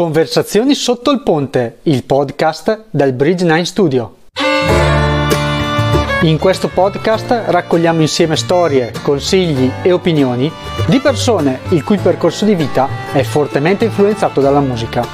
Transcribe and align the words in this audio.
Conversazioni 0.00 0.74
sotto 0.74 1.10
il 1.10 1.20
ponte, 1.20 1.80
il 1.82 2.04
podcast 2.04 2.84
del 2.88 3.12
Bridge 3.12 3.44
9 3.44 3.64
Studio. 3.66 4.14
In 6.22 6.38
questo 6.38 6.68
podcast 6.68 7.42
raccogliamo 7.48 8.00
insieme 8.00 8.36
storie, 8.36 8.94
consigli 9.02 9.70
e 9.82 9.92
opinioni 9.92 10.50
di 10.86 11.00
persone 11.00 11.58
il 11.68 11.84
cui 11.84 11.98
percorso 11.98 12.46
di 12.46 12.54
vita 12.54 12.88
è 13.12 13.22
fortemente 13.22 13.84
influenzato 13.84 14.40
dalla 14.40 14.60
musica. 14.60 15.06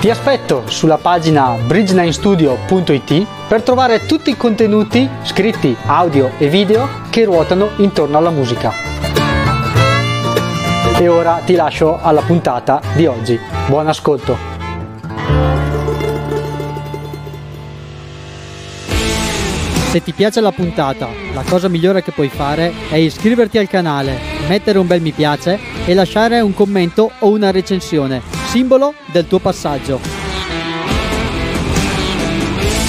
Ti 0.00 0.10
aspetto 0.10 0.64
sulla 0.66 0.98
pagina 0.98 1.54
bridge9studio.it 1.54 3.26
per 3.48 3.62
trovare 3.62 4.04
tutti 4.04 4.28
i 4.28 4.36
contenuti 4.36 5.08
scritti, 5.22 5.74
audio 5.86 6.32
e 6.36 6.48
video 6.48 6.86
che 7.08 7.24
ruotano 7.24 7.70
intorno 7.76 8.18
alla 8.18 8.28
musica. 8.28 8.93
E 10.96 11.08
ora 11.08 11.42
ti 11.44 11.56
lascio 11.56 12.00
alla 12.00 12.20
puntata 12.20 12.80
di 12.94 13.06
oggi. 13.06 13.36
Buon 13.66 13.88
ascolto! 13.88 14.36
Se 19.90 20.02
ti 20.04 20.12
piace 20.12 20.40
la 20.40 20.52
puntata, 20.52 21.08
la 21.32 21.42
cosa 21.42 21.66
migliore 21.68 22.00
che 22.04 22.12
puoi 22.12 22.28
fare 22.28 22.72
è 22.90 22.94
iscriverti 22.94 23.58
al 23.58 23.68
canale, 23.68 24.20
mettere 24.46 24.78
un 24.78 24.86
bel 24.86 25.00
mi 25.00 25.10
piace 25.10 25.58
e 25.84 25.94
lasciare 25.94 26.40
un 26.40 26.54
commento 26.54 27.10
o 27.18 27.28
una 27.28 27.50
recensione, 27.50 28.22
simbolo 28.46 28.94
del 29.10 29.26
tuo 29.26 29.40
passaggio. 29.40 29.98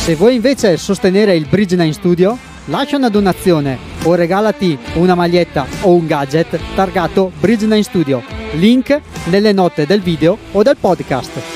Se 0.03 0.13
vuoi 0.13 0.35
invece 0.35 0.77
sostenere 0.77 1.35
il 1.35 1.47
Bridge 1.47 1.75
9 1.75 1.91
Studio, 1.91 2.37
lascia 2.65 2.97
una 2.97 3.09
donazione 3.09 3.94
o 4.05 4.15
regalati 4.15 4.77
una 4.95 5.15
maglietta 5.15 5.65
o 5.81 5.93
un 5.93 6.07
gadget 6.07 6.59
targato 6.75 7.31
Bridge9 7.41 7.79
Studio. 7.81 8.23
Link 8.53 8.99
nelle 9.25 9.51
note 9.51 9.85
del 9.85 10.01
video 10.01 10.37
o 10.51 10.63
del 10.63 10.77
podcast. 10.77 11.54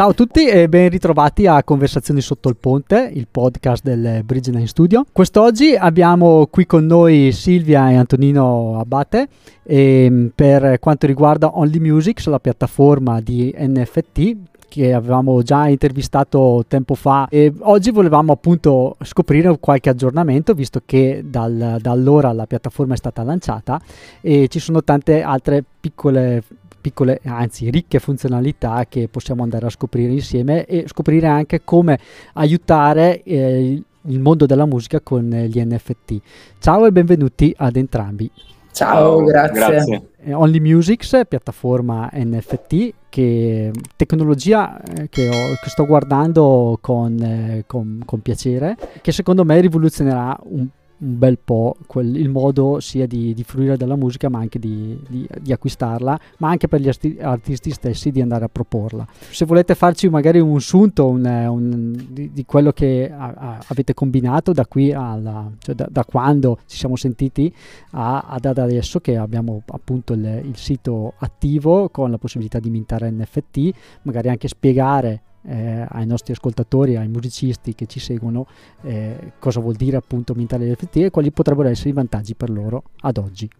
Ciao 0.00 0.08
a 0.08 0.14
tutti 0.14 0.46
e 0.46 0.66
ben 0.66 0.88
ritrovati 0.88 1.46
a 1.46 1.62
Conversazioni 1.62 2.22
sotto 2.22 2.48
il 2.48 2.56
ponte, 2.56 3.10
il 3.12 3.28
podcast 3.30 3.84
del 3.84 4.24
Bridge 4.24 4.50
9 4.50 4.66
Studio. 4.66 5.04
Quest'oggi 5.12 5.76
abbiamo 5.76 6.46
qui 6.46 6.64
con 6.64 6.86
noi 6.86 7.32
Silvia 7.32 7.90
e 7.90 7.96
Antonino 7.96 8.78
Abate 8.80 9.28
e, 9.62 10.04
ehm, 10.06 10.32
per 10.34 10.78
quanto 10.78 11.06
riguarda 11.06 11.58
Only 11.58 11.80
Music, 11.80 12.24
la 12.28 12.38
piattaforma 12.38 13.20
di 13.20 13.54
NFT 13.54 14.36
che 14.68 14.94
avevamo 14.94 15.42
già 15.42 15.68
intervistato 15.68 16.64
tempo 16.66 16.94
fa 16.94 17.28
e 17.28 17.52
oggi 17.58 17.90
volevamo 17.90 18.32
appunto 18.32 18.96
scoprire 19.02 19.58
qualche 19.58 19.90
aggiornamento 19.90 20.54
visto 20.54 20.80
che 20.86 21.24
dal, 21.26 21.76
da 21.78 21.90
allora 21.90 22.32
la 22.32 22.46
piattaforma 22.46 22.94
è 22.94 22.96
stata 22.96 23.22
lanciata 23.22 23.78
e 24.22 24.48
ci 24.48 24.60
sono 24.60 24.82
tante 24.82 25.20
altre 25.20 25.62
piccole 25.78 26.42
piccole, 26.80 27.20
anzi 27.24 27.70
ricche 27.70 27.98
funzionalità 27.98 28.86
che 28.88 29.08
possiamo 29.08 29.42
andare 29.42 29.66
a 29.66 29.70
scoprire 29.70 30.12
insieme 30.12 30.64
e 30.64 30.84
scoprire 30.86 31.26
anche 31.26 31.62
come 31.64 31.98
aiutare 32.34 33.22
eh, 33.22 33.82
il 34.02 34.20
mondo 34.20 34.46
della 34.46 34.66
musica 34.66 35.00
con 35.00 35.28
gli 35.28 35.62
NFT. 35.62 36.20
Ciao 36.58 36.86
e 36.86 36.92
benvenuti 36.92 37.54
ad 37.56 37.76
entrambi. 37.76 38.30
Ciao, 38.72 39.22
grazie. 39.24 39.52
grazie. 39.52 40.02
Eh, 40.24 40.32
Only 40.32 40.60
Musics, 40.60 41.20
piattaforma 41.28 42.08
NFT, 42.12 42.94
che 43.08 43.70
tecnologia 43.96 44.80
eh, 44.82 45.08
che, 45.08 45.28
ho, 45.28 45.58
che, 45.62 45.68
sto 45.68 45.86
guardando 45.86 46.78
con, 46.80 47.20
eh, 47.20 47.64
con, 47.66 48.02
con, 48.04 48.20
piacere, 48.20 48.76
che 49.02 49.12
secondo 49.12 49.44
me 49.44 49.60
rivoluzionerà 49.60 50.38
un 50.44 50.66
un 51.00 51.18
bel 51.18 51.38
po' 51.38 51.76
quel, 51.86 52.16
il 52.16 52.28
modo 52.28 52.80
sia 52.80 53.06
di, 53.06 53.32
di, 53.34 53.42
fruire 53.44 53.76
della 53.76 53.96
musica 53.96 54.28
ma 54.28 54.38
anche 54.38 54.58
di, 54.58 54.98
di, 55.08 55.26
di 55.40 55.52
acquistarla, 55.52 56.18
ma 56.38 56.50
anche 56.50 56.68
per 56.68 56.80
gli 56.80 56.88
arti- 56.88 57.18
artisti 57.20 57.70
stessi 57.70 58.10
di 58.10 58.20
andare 58.20 58.44
a 58.44 58.48
proporla. 58.48 59.06
Se 59.30 59.44
volete 59.44 59.74
farci 59.74 60.08
magari 60.08 60.40
un 60.40 60.60
sunto 60.60 61.08
un, 61.08 61.24
un, 61.24 62.06
di, 62.08 62.44
quello 62.44 62.72
che 62.72 63.10
a, 63.10 63.34
a, 63.36 63.64
avete 63.68 63.94
combinato 63.94 64.52
da 64.52 64.66
qui 64.66 64.92
alla, 64.92 65.50
cioè 65.58 65.74
da, 65.74 65.86
da, 65.90 66.04
quando 66.04 66.58
ci 66.66 66.76
siamo 66.76 66.96
sentiti 66.96 67.52
a, 67.92 68.26
ad 68.28 68.44
adesso 68.44 69.00
che 69.00 69.16
abbiamo 69.16 69.62
appunto 69.66 70.12
il, 70.12 70.42
il 70.44 70.56
sito 70.56 71.14
attivo 71.18 71.88
con 71.88 72.10
la 72.10 72.18
possibilità 72.18 72.58
di 72.58 72.70
mintare 72.70 73.10
NFT, 73.10 73.70
magari 74.02 74.28
anche 74.28 74.48
spiegare 74.48 75.22
eh, 75.48 75.86
ai 75.88 76.06
nostri 76.06 76.32
ascoltatori, 76.32 76.96
ai 76.96 77.08
musicisti 77.08 77.74
che 77.74 77.86
ci 77.86 78.00
seguono, 78.00 78.46
eh, 78.82 79.32
cosa 79.38 79.60
vuol 79.60 79.74
dire 79.74 79.96
appunto 79.96 80.34
mintare 80.34 80.66
gli 80.66 80.70
NFT 80.70 80.96
e 80.96 81.10
quali 81.10 81.30
potrebbero 81.30 81.68
essere 81.68 81.90
i 81.90 81.92
vantaggi 81.92 82.34
per 82.34 82.50
loro 82.50 82.84
ad 83.00 83.16
oggi. 83.16 83.50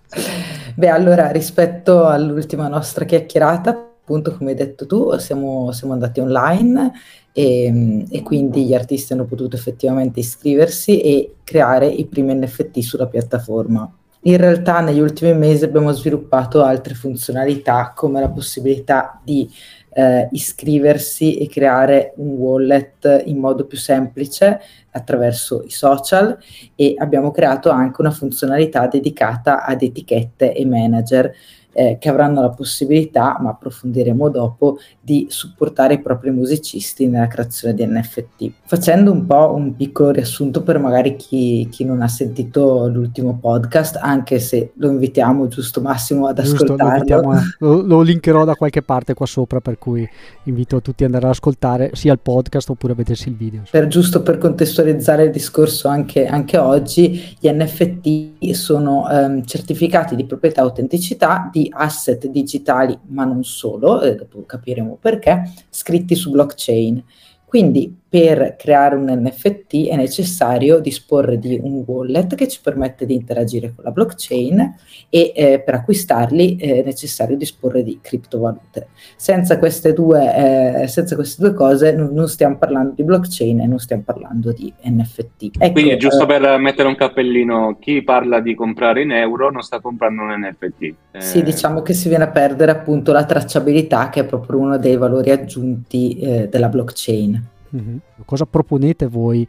Beh, 0.74 0.88
allora 0.88 1.30
rispetto 1.30 2.06
all'ultima 2.06 2.68
nostra 2.68 3.04
chiacchierata, 3.04 3.70
appunto 3.70 4.36
come 4.36 4.50
hai 4.50 4.56
detto 4.56 4.86
tu, 4.86 5.16
siamo, 5.18 5.70
siamo 5.72 5.92
andati 5.92 6.20
online 6.20 6.92
e, 7.32 8.04
e, 8.08 8.22
quindi 8.22 8.66
gli 8.66 8.74
artisti 8.74 9.12
hanno 9.12 9.24
potuto 9.24 9.54
effettivamente 9.56 10.20
iscriversi 10.20 11.00
e 11.00 11.34
creare 11.44 11.86
i 11.86 12.06
primi 12.06 12.34
NFT 12.34 12.80
sulla 12.80 13.06
piattaforma. 13.06 13.92
In 14.22 14.36
realtà 14.36 14.80
negli 14.80 15.00
ultimi 15.00 15.32
mesi 15.32 15.64
abbiamo 15.64 15.92
sviluppato 15.92 16.62
altre 16.62 16.94
funzionalità 16.94 17.92
come 17.94 18.20
la 18.20 18.28
possibilità 18.28 19.18
di 19.24 19.48
eh, 19.92 20.28
iscriversi 20.32 21.36
e 21.36 21.48
creare 21.48 22.12
un 22.16 22.30
wallet 22.30 23.22
in 23.26 23.38
modo 23.38 23.66
più 23.66 23.78
semplice 23.78 24.60
attraverso 24.92 25.62
i 25.62 25.70
social 25.70 26.38
e 26.74 26.94
abbiamo 26.98 27.30
creato 27.30 27.70
anche 27.70 28.00
una 28.00 28.10
funzionalità 28.10 28.86
dedicata 28.86 29.64
ad 29.64 29.82
etichette 29.82 30.52
e 30.54 30.66
manager 30.66 31.32
eh, 31.72 31.98
che 32.00 32.08
avranno 32.08 32.40
la 32.40 32.50
possibilità, 32.50 33.38
ma 33.40 33.50
approfondiremo 33.50 34.28
dopo, 34.28 34.78
di 35.00 35.26
supportare 35.28 35.94
i 35.94 36.00
propri 36.00 36.30
musicisti 36.30 37.06
nella 37.06 37.26
creazione 37.26 37.74
di 37.74 37.86
NFT. 37.86 38.50
Facendo 38.64 39.12
un 39.12 39.26
po' 39.26 39.54
un 39.54 39.74
piccolo 39.76 40.10
riassunto 40.10 40.62
per 40.62 40.78
magari 40.78 41.16
chi, 41.16 41.68
chi 41.70 41.84
non 41.84 42.02
ha 42.02 42.08
sentito 42.08 42.88
l'ultimo 42.88 43.38
podcast, 43.40 43.98
anche 44.00 44.38
se 44.38 44.72
lo 44.74 44.90
invitiamo 44.90 45.48
giusto 45.48 45.80
Massimo 45.80 46.26
ad 46.26 46.40
giusto, 46.42 46.64
ascoltarlo. 46.64 47.38
Lo, 47.60 47.82
lo, 47.82 48.00
linkerò 48.00 48.44
da 48.44 48.54
qualche 48.54 48.82
parte 48.82 49.14
qua 49.14 49.26
sopra, 49.26 49.60
per 49.60 49.78
cui 49.78 50.08
invito 50.44 50.80
tutti 50.80 51.04
ad 51.04 51.10
andare 51.10 51.26
ad 51.26 51.32
ascoltare 51.32 51.90
sia 51.94 52.12
il 52.12 52.18
podcast 52.20 52.70
oppure 52.70 52.92
a 52.92 52.96
vedersi 52.96 53.28
il 53.28 53.36
video. 53.36 53.62
Per, 53.70 53.86
giusto 53.86 54.22
per 54.22 54.38
contestualizzare 54.38 55.24
il 55.24 55.30
discorso 55.30 55.88
anche, 55.88 56.26
anche 56.26 56.58
oggi, 56.58 57.36
gli 57.38 57.48
NFT 57.48 58.52
sono 58.52 59.06
um, 59.10 59.44
certificati 59.44 60.16
di 60.16 60.24
proprietà 60.24 60.60
e 60.60 60.64
autenticità 60.64 61.48
di 61.52 61.59
di 61.60 61.70
asset 61.70 62.26
digitali, 62.26 62.98
ma 63.08 63.24
non 63.24 63.44
solo, 63.44 64.00
e 64.00 64.14
dopo 64.14 64.44
capiremo 64.44 64.96
perché, 65.00 65.52
scritti 65.68 66.14
su 66.14 66.30
blockchain. 66.30 67.04
Quindi 67.44 67.99
per 68.10 68.56
creare 68.58 68.96
un 68.96 69.04
NFT 69.04 69.86
è 69.86 69.94
necessario 69.94 70.80
disporre 70.80 71.38
di 71.38 71.60
un 71.62 71.84
wallet 71.86 72.34
che 72.34 72.48
ci 72.48 72.58
permette 72.60 73.06
di 73.06 73.14
interagire 73.14 73.72
con 73.72 73.84
la 73.84 73.92
blockchain 73.92 74.74
e 75.08 75.32
eh, 75.32 75.62
per 75.64 75.74
acquistarli 75.74 76.56
è 76.56 76.82
necessario 76.84 77.36
disporre 77.36 77.84
di 77.84 78.00
criptovalute. 78.02 78.88
Senza 79.14 79.60
queste 79.60 79.92
due, 79.92 80.82
eh, 80.82 80.88
senza 80.88 81.14
queste 81.14 81.40
due 81.40 81.54
cose 81.54 81.92
non, 81.92 82.10
non, 82.12 82.26
stiamo 82.26 82.58
parlando 82.58 82.94
di 82.96 83.04
blockchain 83.04 83.60
e 83.60 83.66
non 83.68 83.78
stiamo 83.78 84.02
parlando 84.04 84.50
di 84.50 84.72
NFT. 84.82 85.50
Ecco, 85.58 85.72
Quindi 85.72 85.96
giusto 85.96 86.24
eh, 86.24 86.26
per 86.26 86.58
mettere 86.58 86.88
un 86.88 86.96
cappellino, 86.96 87.76
chi 87.78 88.02
parla 88.02 88.40
di 88.40 88.56
comprare 88.56 89.02
in 89.02 89.12
euro 89.12 89.52
non 89.52 89.62
sta 89.62 89.78
comprando 89.78 90.22
un 90.22 90.34
NFT. 90.36 90.94
Sì, 91.18 91.38
eh, 91.38 91.42
diciamo 91.44 91.82
che 91.82 91.92
si 91.92 92.08
viene 92.08 92.24
a 92.24 92.28
perdere 92.30 92.72
appunto 92.72 93.12
la 93.12 93.24
tracciabilità 93.24 94.08
che 94.08 94.22
è 94.22 94.24
proprio 94.24 94.58
uno 94.58 94.78
dei 94.78 94.96
valori 94.96 95.30
aggiunti 95.30 96.18
eh, 96.18 96.48
della 96.50 96.68
blockchain. 96.68 97.58
Mm-hmm. 97.74 97.96
Cosa 98.24 98.46
proponete 98.46 99.06
voi 99.06 99.46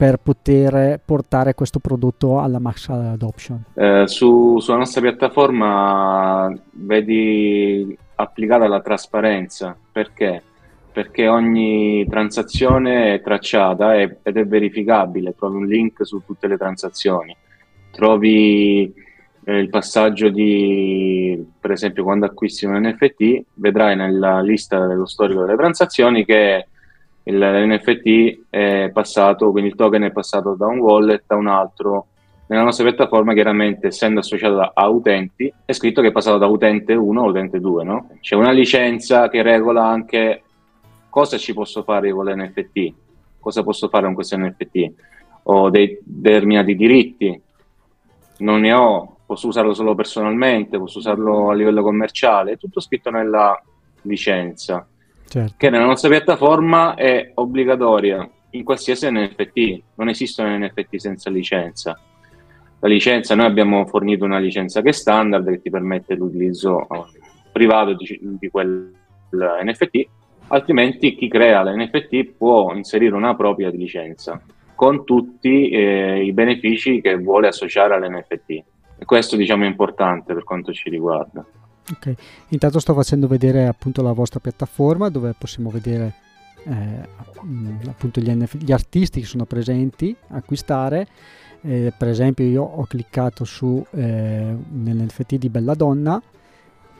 per 0.00 0.16
poter 0.16 0.98
portare 1.04 1.52
questo 1.54 1.78
prodotto 1.78 2.40
alla 2.40 2.58
max 2.58 2.88
adoption? 2.88 3.64
Eh, 3.74 4.04
su, 4.06 4.58
sulla 4.58 4.78
nostra 4.78 5.02
piattaforma 5.02 6.50
vedi 6.72 7.96
applicata 8.14 8.66
la 8.66 8.80
trasparenza 8.80 9.76
perché? 9.92 10.42
Perché 10.90 11.28
ogni 11.28 12.06
transazione 12.08 13.14
è 13.14 13.20
tracciata 13.20 14.00
ed 14.00 14.16
è 14.22 14.46
verificabile, 14.46 15.34
trovi 15.36 15.56
un 15.56 15.66
link 15.66 16.04
su 16.06 16.22
tutte 16.24 16.48
le 16.48 16.56
transazioni, 16.56 17.36
trovi 17.90 18.92
eh, 19.44 19.58
il 19.58 19.68
passaggio 19.68 20.30
di, 20.30 21.46
per 21.60 21.72
esempio, 21.72 22.04
quando 22.04 22.26
acquisti 22.26 22.64
un 22.64 22.80
NFT, 22.80 23.44
vedrai 23.54 23.96
nella 23.96 24.40
lista 24.40 24.86
dello 24.86 25.06
storico 25.06 25.42
delle 25.44 25.56
transazioni 25.56 26.24
che 26.24 26.66
l'NFT 27.30 28.46
è 28.50 28.90
passato, 28.92 29.50
quindi 29.50 29.70
il 29.70 29.76
token 29.76 30.02
è 30.02 30.12
passato 30.12 30.54
da 30.54 30.66
un 30.66 30.78
wallet 30.78 31.24
a 31.28 31.36
un 31.36 31.46
altro. 31.46 32.06
Nella 32.46 32.62
nostra 32.62 32.84
piattaforma, 32.84 33.32
chiaramente, 33.32 33.88
essendo 33.88 34.20
associato 34.20 34.72
a 34.74 34.88
utenti, 34.88 35.52
è 35.64 35.72
scritto 35.72 36.00
che 36.02 36.08
è 36.08 36.12
passato 36.12 36.38
da 36.38 36.46
utente 36.46 36.94
1 36.94 37.22
a 37.22 37.26
utente 37.26 37.60
2, 37.60 37.84
no? 37.84 38.10
C'è 38.20 38.34
una 38.34 38.50
licenza 38.50 39.28
che 39.28 39.42
regola 39.42 39.86
anche 39.86 40.42
cosa 41.08 41.38
ci 41.38 41.52
posso 41.52 41.82
fare 41.82 42.10
con 42.12 42.26
l'NFT. 42.26 42.92
cosa 43.38 43.62
posso 43.62 43.88
fare 43.88 44.04
con 44.04 44.14
questo 44.14 44.36
NFT? 44.36 44.92
Ho 45.44 45.70
dei 45.70 45.98
determinati 46.02 46.74
diritti, 46.76 47.40
non 48.38 48.60
ne 48.60 48.72
ho, 48.72 49.16
posso 49.26 49.48
usarlo 49.48 49.74
solo 49.74 49.94
personalmente, 49.94 50.78
posso 50.78 50.98
usarlo 50.98 51.50
a 51.50 51.54
livello 51.54 51.82
commerciale, 51.82 52.52
è 52.52 52.56
tutto 52.58 52.80
scritto 52.80 53.10
nella 53.10 53.60
licenza, 54.02 54.86
certo. 55.30 55.54
che 55.56 55.70
nella 55.70 55.86
nostra 55.86 56.08
piattaforma 56.08 56.94
è 56.94 57.30
obbligatoria 57.34 58.28
in 58.50 58.64
qualsiasi 58.64 59.08
NFT, 59.08 59.82
non 59.94 60.08
esistono 60.08 60.56
NFT 60.58 60.96
senza 60.96 61.30
licenza. 61.30 61.98
La 62.80 62.88
licenza, 62.88 63.34
noi 63.34 63.46
abbiamo 63.46 63.86
fornito 63.86 64.24
una 64.24 64.38
licenza 64.38 64.80
che 64.82 64.88
è 64.88 64.92
standard 64.92 65.48
che 65.48 65.60
ti 65.60 65.70
permette 65.70 66.14
l'utilizzo 66.14 66.86
privato 67.52 67.94
di, 67.94 68.18
di 68.20 68.48
quel 68.48 68.92
NFT, 69.30 70.06
altrimenti 70.48 71.14
chi 71.14 71.28
crea 71.28 71.62
l'NFT 71.62 72.32
può 72.36 72.74
inserire 72.74 73.14
una 73.14 73.36
propria 73.36 73.68
licenza 73.68 74.42
con 74.74 75.04
tutti 75.04 75.68
eh, 75.68 76.24
i 76.24 76.32
benefici 76.32 77.00
che 77.00 77.16
vuole 77.18 77.48
associare 77.48 77.94
all'NFT. 77.94 78.50
E 78.98 79.04
questo 79.04 79.36
diciamo 79.36 79.64
è 79.64 79.66
importante 79.66 80.32
per 80.34 80.42
quanto 80.42 80.72
ci 80.72 80.88
riguarda. 80.88 81.44
Ok, 81.92 82.14
intanto 82.48 82.78
sto 82.78 82.94
facendo 82.94 83.26
vedere 83.26 83.66
appunto 83.66 84.02
la 84.02 84.12
vostra 84.12 84.38
piattaforma 84.38 85.08
dove 85.08 85.34
possiamo 85.36 85.70
vedere 85.70 86.14
eh, 86.64 87.08
appunto 87.86 88.20
gli, 88.20 88.30
NF- 88.30 88.62
gli, 88.62 88.72
artisti 88.72 89.20
che 89.20 89.26
sono 89.26 89.44
presenti, 89.44 90.14
acquistare. 90.28 91.06
Eh, 91.62 91.92
per 91.96 92.08
esempio 92.08 92.44
io 92.44 92.62
ho 92.62 92.84
cliccato 92.84 93.44
su 93.44 93.84
eh, 93.90 94.56
nell'NFT 94.70 95.34
di 95.34 95.48
Bella 95.48 95.74
Donna 95.74 96.20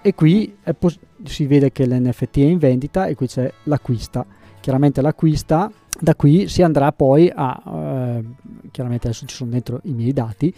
e 0.03 0.15
qui 0.15 0.55
pos- 0.79 0.99
si 1.25 1.47
vede 1.47 1.73
che 1.73 1.87
l'NFT 1.87 2.38
è 2.38 2.44
in 2.44 2.59
vendita 2.59 3.06
e 3.06 3.15
qui 3.15 3.27
c'è 3.27 3.53
l'acquista. 3.65 4.25
Chiaramente 4.61 5.00
l'acquista 5.00 5.71
da 5.99 6.15
qui 6.15 6.49
si 6.49 6.62
andrà 6.62 6.93
poi 6.93 7.31
a, 7.35 7.62
eh, 7.65 8.25
chiaramente 8.71 9.09
adesso 9.09 9.27
ci 9.27 9.35
sono 9.35 9.50
dentro 9.50 9.81
i 9.85 9.93
miei 9.93 10.12
dati, 10.12 10.53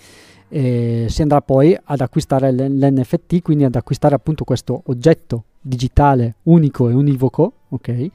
eh, 0.54 1.06
si 1.08 1.22
andrà 1.22 1.40
poi 1.40 1.74
ad 1.82 2.00
acquistare 2.02 2.52
l'NFT, 2.52 3.40
quindi 3.40 3.64
ad 3.64 3.74
acquistare 3.74 4.14
appunto 4.14 4.44
questo 4.44 4.82
oggetto 4.86 5.44
digitale 5.62 6.34
unico 6.42 6.90
e 6.90 6.92
univoco, 6.92 7.52
ok? 7.70 8.10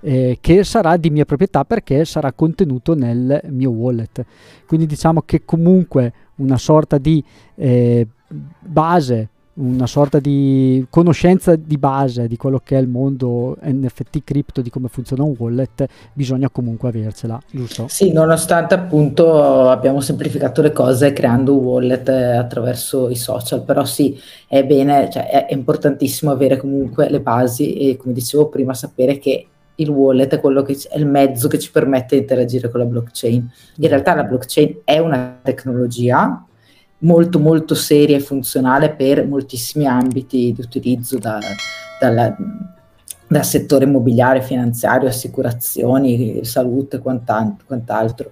Eh, 0.00 0.38
che 0.40 0.64
sarà 0.64 0.96
di 0.96 1.10
mia 1.10 1.24
proprietà 1.24 1.64
perché 1.64 2.04
sarà 2.04 2.32
contenuto 2.32 2.96
nel 2.96 3.40
mio 3.50 3.70
wallet. 3.70 4.24
Quindi 4.66 4.86
diciamo 4.86 5.22
che 5.22 5.44
comunque 5.44 6.12
una 6.36 6.58
sorta 6.58 6.98
di 6.98 7.22
eh, 7.54 8.04
base 8.26 9.28
una 9.56 9.86
sorta 9.86 10.18
di 10.18 10.84
conoscenza 10.90 11.56
di 11.56 11.78
base 11.78 12.26
di 12.28 12.36
quello 12.36 12.60
che 12.62 12.76
è 12.76 12.80
il 12.80 12.88
mondo 12.88 13.56
NFT 13.62 14.22
cripto, 14.24 14.60
di 14.60 14.70
come 14.70 14.88
funziona 14.88 15.22
un 15.22 15.34
wallet, 15.38 15.86
bisogna 16.12 16.50
comunque 16.50 16.88
avercela, 16.88 17.40
giusto? 17.50 17.86
Sì, 17.88 18.12
nonostante 18.12 18.74
appunto 18.74 19.68
abbiamo 19.68 20.00
semplificato 20.00 20.60
le 20.60 20.72
cose 20.72 21.12
creando 21.12 21.56
un 21.56 21.64
wallet 21.64 22.08
eh, 22.08 22.36
attraverso 22.36 23.08
i 23.08 23.16
social, 23.16 23.64
però 23.64 23.84
sì, 23.84 24.18
è 24.46 24.64
bene, 24.64 25.08
cioè 25.10 25.46
è, 25.46 25.54
importantissimo 25.54 26.30
avere 26.30 26.58
comunque 26.58 27.08
le 27.08 27.20
basi 27.20 27.74
e 27.74 27.96
come 27.96 28.12
dicevo 28.12 28.48
prima 28.48 28.74
sapere 28.74 29.18
che 29.18 29.46
il 29.76 29.88
wallet 29.88 30.34
è, 30.34 30.40
quello 30.40 30.62
che 30.62 30.76
è 30.88 30.98
il 30.98 31.06
mezzo 31.06 31.48
che 31.48 31.58
ci 31.58 31.70
permette 31.70 32.14
di 32.14 32.22
interagire 32.22 32.70
con 32.70 32.80
la 32.80 32.86
blockchain. 32.86 33.50
In 33.76 33.88
realtà 33.88 34.14
la 34.14 34.24
blockchain 34.24 34.80
è 34.84 34.98
una 34.98 35.38
tecnologia 35.42 36.46
molto 36.98 37.38
molto 37.38 37.74
seria 37.74 38.16
e 38.16 38.20
funzionale 38.20 38.94
per 38.94 39.26
moltissimi 39.26 39.86
ambiti 39.86 40.52
di 40.52 40.60
utilizzo 40.60 41.18
da, 41.18 41.38
dalla, 42.00 42.34
dal 43.26 43.44
settore 43.44 43.84
immobiliare, 43.84 44.40
finanziario, 44.40 45.08
assicurazioni, 45.08 46.44
salute 46.44 46.96
e 46.96 47.00
quant'altro. 47.00 48.30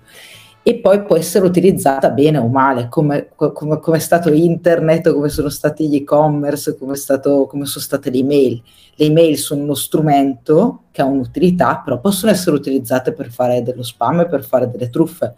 E 0.67 0.77
poi 0.77 1.03
può 1.03 1.15
essere 1.15 1.45
utilizzata 1.45 2.09
bene 2.09 2.39
o 2.39 2.49
male, 2.49 2.89
come, 2.89 3.29
come, 3.37 3.79
come 3.81 3.97
è 3.99 4.01
stato 4.01 4.33
internet, 4.33 5.13
come 5.13 5.29
sono 5.29 5.51
stati 5.51 5.87
gli 5.87 5.97
e-commerce, 5.97 6.79
come, 6.79 6.97
stato, 6.97 7.45
come 7.45 7.67
sono 7.67 7.85
state 7.85 8.09
le 8.09 8.21
email. 8.21 8.63
Le 8.95 9.05
email 9.05 9.37
sono 9.37 9.63
uno 9.63 9.75
strumento 9.75 10.85
che 10.91 11.03
ha 11.03 11.05
un'utilità, 11.05 11.83
però 11.85 12.01
possono 12.01 12.33
essere 12.33 12.57
utilizzate 12.57 13.13
per 13.13 13.31
fare 13.31 13.63
dello 13.63 13.83
spam 13.83 14.21
e 14.21 14.27
per 14.27 14.43
fare 14.43 14.71
delle 14.71 14.89
truffe. 14.89 15.35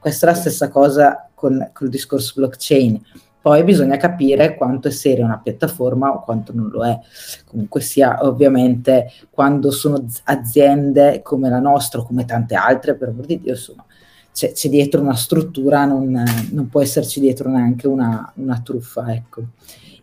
Questa 0.00 0.26
è 0.26 0.30
la 0.30 0.36
stessa 0.36 0.68
cosa 0.68 1.28
con, 1.34 1.70
con 1.74 1.86
il 1.86 1.92
discorso 1.92 2.32
blockchain. 2.36 3.00
Poi 3.42 3.64
bisogna 3.64 3.96
capire 3.96 4.56
quanto 4.56 4.88
è 4.88 4.90
seria 4.90 5.24
una 5.24 5.40
piattaforma 5.42 6.10
o 6.10 6.22
quanto 6.22 6.52
non 6.54 6.68
lo 6.68 6.84
è. 6.84 6.98
Comunque 7.44 7.80
sia, 7.82 8.18
ovviamente, 8.26 9.10
quando 9.30 9.70
sono 9.70 10.04
aziende 10.24 11.20
come 11.22 11.48
la 11.48 11.60
nostra 11.60 12.00
o 12.00 12.04
come 12.04 12.24
tante 12.24 12.54
altre, 12.54 12.94
per 12.94 13.08
amor 13.08 13.26
di 13.26 13.40
Dio, 13.40 13.52
insomma, 13.52 13.84
c'è, 14.32 14.52
c'è 14.52 14.68
dietro 14.68 15.00
una 15.00 15.14
struttura, 15.14 15.84
non, 15.84 16.22
non, 16.50 16.68
può 16.68 16.80
esserci 16.80 17.20
dietro 17.20 17.50
neanche 17.50 17.86
una, 17.86 18.30
una 18.36 18.60
truffa, 18.62 19.12
ecco. 19.12 19.42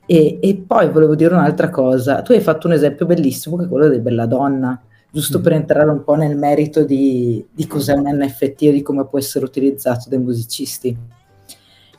E, 0.05 0.39
e, 0.41 0.55
poi 0.55 0.89
volevo 0.89 1.15
dire 1.15 1.33
un'altra 1.33 1.69
cosa. 1.69 2.21
Tu 2.21 2.33
hai 2.33 2.41
fatto 2.41 2.67
un 2.67 2.73
esempio 2.73 3.05
bellissimo 3.05 3.55
che 3.57 3.65
è 3.65 3.67
quello 3.67 3.89
di 3.89 3.99
Bella 3.99 4.25
Donna, 4.25 4.79
giusto 5.17 5.39
mm. 5.39 5.41
per 5.41 5.51
entrare 5.53 5.89
un 5.89 6.03
po' 6.03 6.13
nel 6.13 6.37
merito 6.37 6.83
di, 6.83 7.43
di 7.51 7.65
cos'è 7.65 7.93
un 7.93 8.07
NFT 8.07 8.61
e 8.63 8.71
di 8.71 8.81
come 8.83 9.07
può 9.07 9.17
essere 9.17 9.45
utilizzato 9.45 10.09
dai 10.09 10.19
musicisti. 10.19 10.95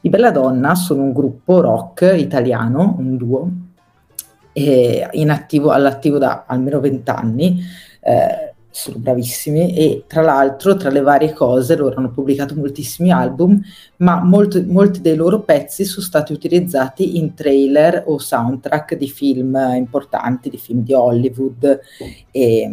I 0.03 0.09
Bella 0.09 0.31
Donna 0.31 0.77
sono 0.77 1.03
un 1.03 1.13
gruppo 1.13 1.61
rock 1.61 2.15
italiano, 2.17 2.95
un 2.97 3.17
duo, 3.17 3.51
all'attivo 5.71 6.19
da 6.19 6.45
almeno 6.47 6.79
vent'anni, 6.79 7.61
eh, 8.01 8.48
sono 8.71 8.99
bravissimi 8.99 9.75
e 9.75 10.05
tra 10.07 10.23
l'altro 10.23 10.77
tra 10.77 10.91
le 10.91 11.01
varie 11.01 11.33
cose 11.33 11.77
loro 11.77 11.97
hanno 11.97 12.11
pubblicato 12.11 12.55
moltissimi 12.55 13.11
album, 13.11 13.61
ma 13.99 14.23
molto, 14.23 14.63
molti 14.67 15.01
dei 15.01 15.17
loro 15.17 15.41
pezzi 15.41 15.85
sono 15.85 16.05
stati 16.05 16.33
utilizzati 16.33 17.17
in 17.19 17.35
trailer 17.35 18.05
o 18.07 18.19
soundtrack 18.19 18.95
di 18.95 19.09
film 19.09 19.57
importanti, 19.75 20.51
di 20.51 20.59
film 20.59 20.83
di 20.83 20.93
Hollywood 20.93 21.81
e 22.31 22.71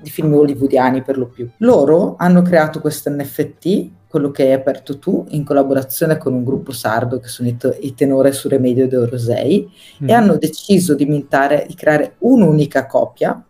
di 0.00 0.10
film 0.10 0.34
hollywoodiani 0.34 1.02
per 1.02 1.18
lo 1.18 1.26
più. 1.26 1.48
Loro 1.58 2.14
hanno 2.18 2.42
creato 2.42 2.80
questo 2.80 3.10
NFT 3.10 3.90
quello 4.14 4.30
che 4.30 4.44
hai 4.44 4.52
aperto 4.52 5.00
tu 5.00 5.26
in 5.30 5.42
collaborazione 5.42 6.18
con 6.18 6.34
un 6.34 6.44
gruppo 6.44 6.70
sardo 6.70 7.18
che 7.18 7.26
sono 7.26 7.48
i, 7.48 7.56
to- 7.56 7.76
i 7.80 7.94
tenore 7.94 8.30
su 8.30 8.46
Remedio 8.46 8.86
de 8.86 9.06
Rosei 9.06 9.68
mm. 10.04 10.08
e 10.08 10.12
hanno 10.12 10.36
deciso 10.36 10.94
di, 10.94 11.04
mintare, 11.04 11.64
di 11.66 11.74
creare 11.74 12.14
un'unica 12.18 12.86
copia 12.86 13.44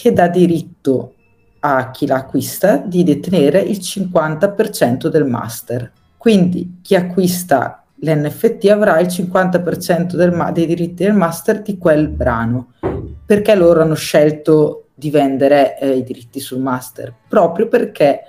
che 0.00 0.12
dà 0.12 0.28
diritto 0.28 1.14
a 1.60 1.90
chi 1.90 2.06
l'acquista 2.06 2.76
di 2.76 3.02
detenere 3.02 3.60
il 3.60 3.78
50% 3.78 5.08
del 5.08 5.24
master. 5.24 5.90
Quindi 6.18 6.80
chi 6.82 6.94
acquista 6.94 7.82
l'NFT 7.94 8.66
avrà 8.68 8.98
il 9.00 9.06
50% 9.06 10.14
del 10.14 10.32
ma- 10.32 10.52
dei 10.52 10.66
diritti 10.66 11.04
del 11.04 11.14
master 11.14 11.62
di 11.62 11.78
quel 11.78 12.08
brano. 12.08 12.74
Perché 13.24 13.54
loro 13.54 13.80
hanno 13.80 13.94
scelto 13.94 14.88
di 14.94 15.10
vendere 15.10 15.78
eh, 15.78 15.96
i 15.96 16.04
diritti 16.04 16.40
sul 16.40 16.60
master? 16.60 17.14
Proprio 17.26 17.66
perché 17.66 18.20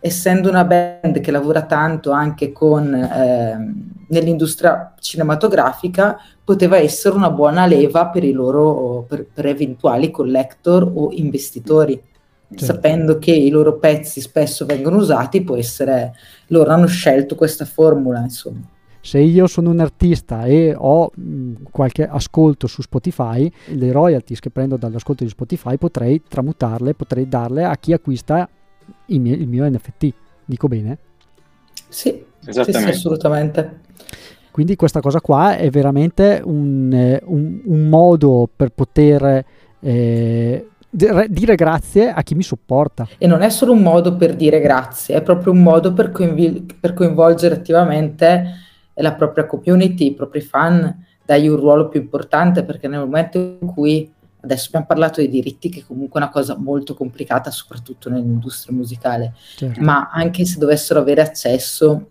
essendo 0.00 0.50
una 0.50 0.64
band 0.64 1.20
che 1.20 1.30
lavora 1.30 1.62
tanto 1.62 2.10
anche 2.10 2.52
con, 2.52 2.94
eh, 2.94 3.72
nell'industria 4.08 4.94
cinematografica, 4.98 6.18
poteva 6.44 6.76
essere 6.78 7.14
una 7.14 7.30
buona 7.30 7.66
leva 7.66 8.08
per, 8.08 8.24
i 8.24 8.32
loro, 8.32 9.04
per, 9.08 9.26
per 9.32 9.46
eventuali 9.46 10.10
collector 10.10 10.90
o 10.94 11.10
investitori. 11.12 12.00
Certo. 12.50 12.64
Sapendo 12.64 13.18
che 13.18 13.32
i 13.32 13.50
loro 13.50 13.76
pezzi 13.76 14.22
spesso 14.22 14.64
vengono 14.64 14.96
usati, 14.96 15.42
può 15.42 15.56
essere 15.56 16.14
loro 16.46 16.70
hanno 16.70 16.86
scelto 16.86 17.34
questa 17.34 17.66
formula, 17.66 18.20
insomma. 18.20 18.66
Se 19.00 19.18
io 19.18 19.46
sono 19.46 19.70
un 19.70 19.80
artista 19.80 20.44
e 20.44 20.74
ho 20.76 21.10
mh, 21.14 21.52
qualche 21.70 22.06
ascolto 22.06 22.66
su 22.66 22.82
Spotify, 22.82 23.50
le 23.68 23.92
royalties 23.92 24.40
che 24.40 24.50
prendo 24.50 24.76
dall'ascolto 24.76 25.24
di 25.24 25.30
Spotify 25.30 25.76
potrei 25.76 26.22
tramutarle, 26.26 26.94
potrei 26.94 27.28
darle 27.28 27.64
a 27.64 27.76
chi 27.76 27.92
acquista 27.92 28.48
il 29.06 29.20
mio, 29.20 29.34
il 29.34 29.46
mio 29.46 29.68
NFT. 29.68 30.12
Dico 30.44 30.68
bene? 30.68 30.98
Sì, 31.88 32.24
sì, 32.52 32.72
sì, 32.72 32.76
assolutamente. 32.76 33.80
Quindi 34.50 34.76
questa 34.76 35.00
cosa 35.00 35.20
qua 35.20 35.56
è 35.56 35.70
veramente 35.70 36.40
un, 36.44 36.92
eh, 36.92 37.22
un, 37.26 37.60
un 37.64 37.88
modo 37.88 38.48
per 38.54 38.70
poter 38.70 39.44
eh, 39.80 40.68
dire 40.90 41.54
grazie 41.54 42.10
a 42.10 42.22
chi 42.22 42.34
mi 42.34 42.42
supporta. 42.42 43.06
E 43.18 43.26
non 43.26 43.42
è 43.42 43.50
solo 43.50 43.72
un 43.72 43.82
modo 43.82 44.16
per 44.16 44.34
dire 44.34 44.60
grazie, 44.60 45.14
è 45.14 45.22
proprio 45.22 45.52
un 45.52 45.62
modo 45.62 45.92
per, 45.92 46.10
coinvil- 46.10 46.64
per 46.80 46.94
coinvolgere 46.94 47.54
attivamente 47.54 48.54
la 48.94 49.14
propria 49.14 49.46
community, 49.46 50.06
i 50.06 50.14
propri 50.14 50.40
fan, 50.40 51.04
dargli 51.24 51.46
un 51.46 51.56
ruolo 51.56 51.88
più 51.88 52.00
importante 52.00 52.64
perché 52.64 52.88
nel 52.88 53.00
momento 53.00 53.38
in 53.38 53.66
cui 53.68 54.10
Adesso 54.40 54.68
abbiamo 54.68 54.86
parlato 54.86 55.20
dei 55.20 55.28
diritti, 55.28 55.68
che 55.68 55.84
comunque 55.84 56.20
è 56.20 56.22
una 56.22 56.32
cosa 56.32 56.56
molto 56.56 56.94
complicata, 56.94 57.50
soprattutto 57.50 58.08
nell'industria 58.08 58.74
musicale, 58.74 59.34
certo. 59.56 59.80
ma 59.80 60.10
anche 60.12 60.44
se 60.44 60.58
dovessero 60.58 61.00
avere 61.00 61.22
accesso 61.22 62.10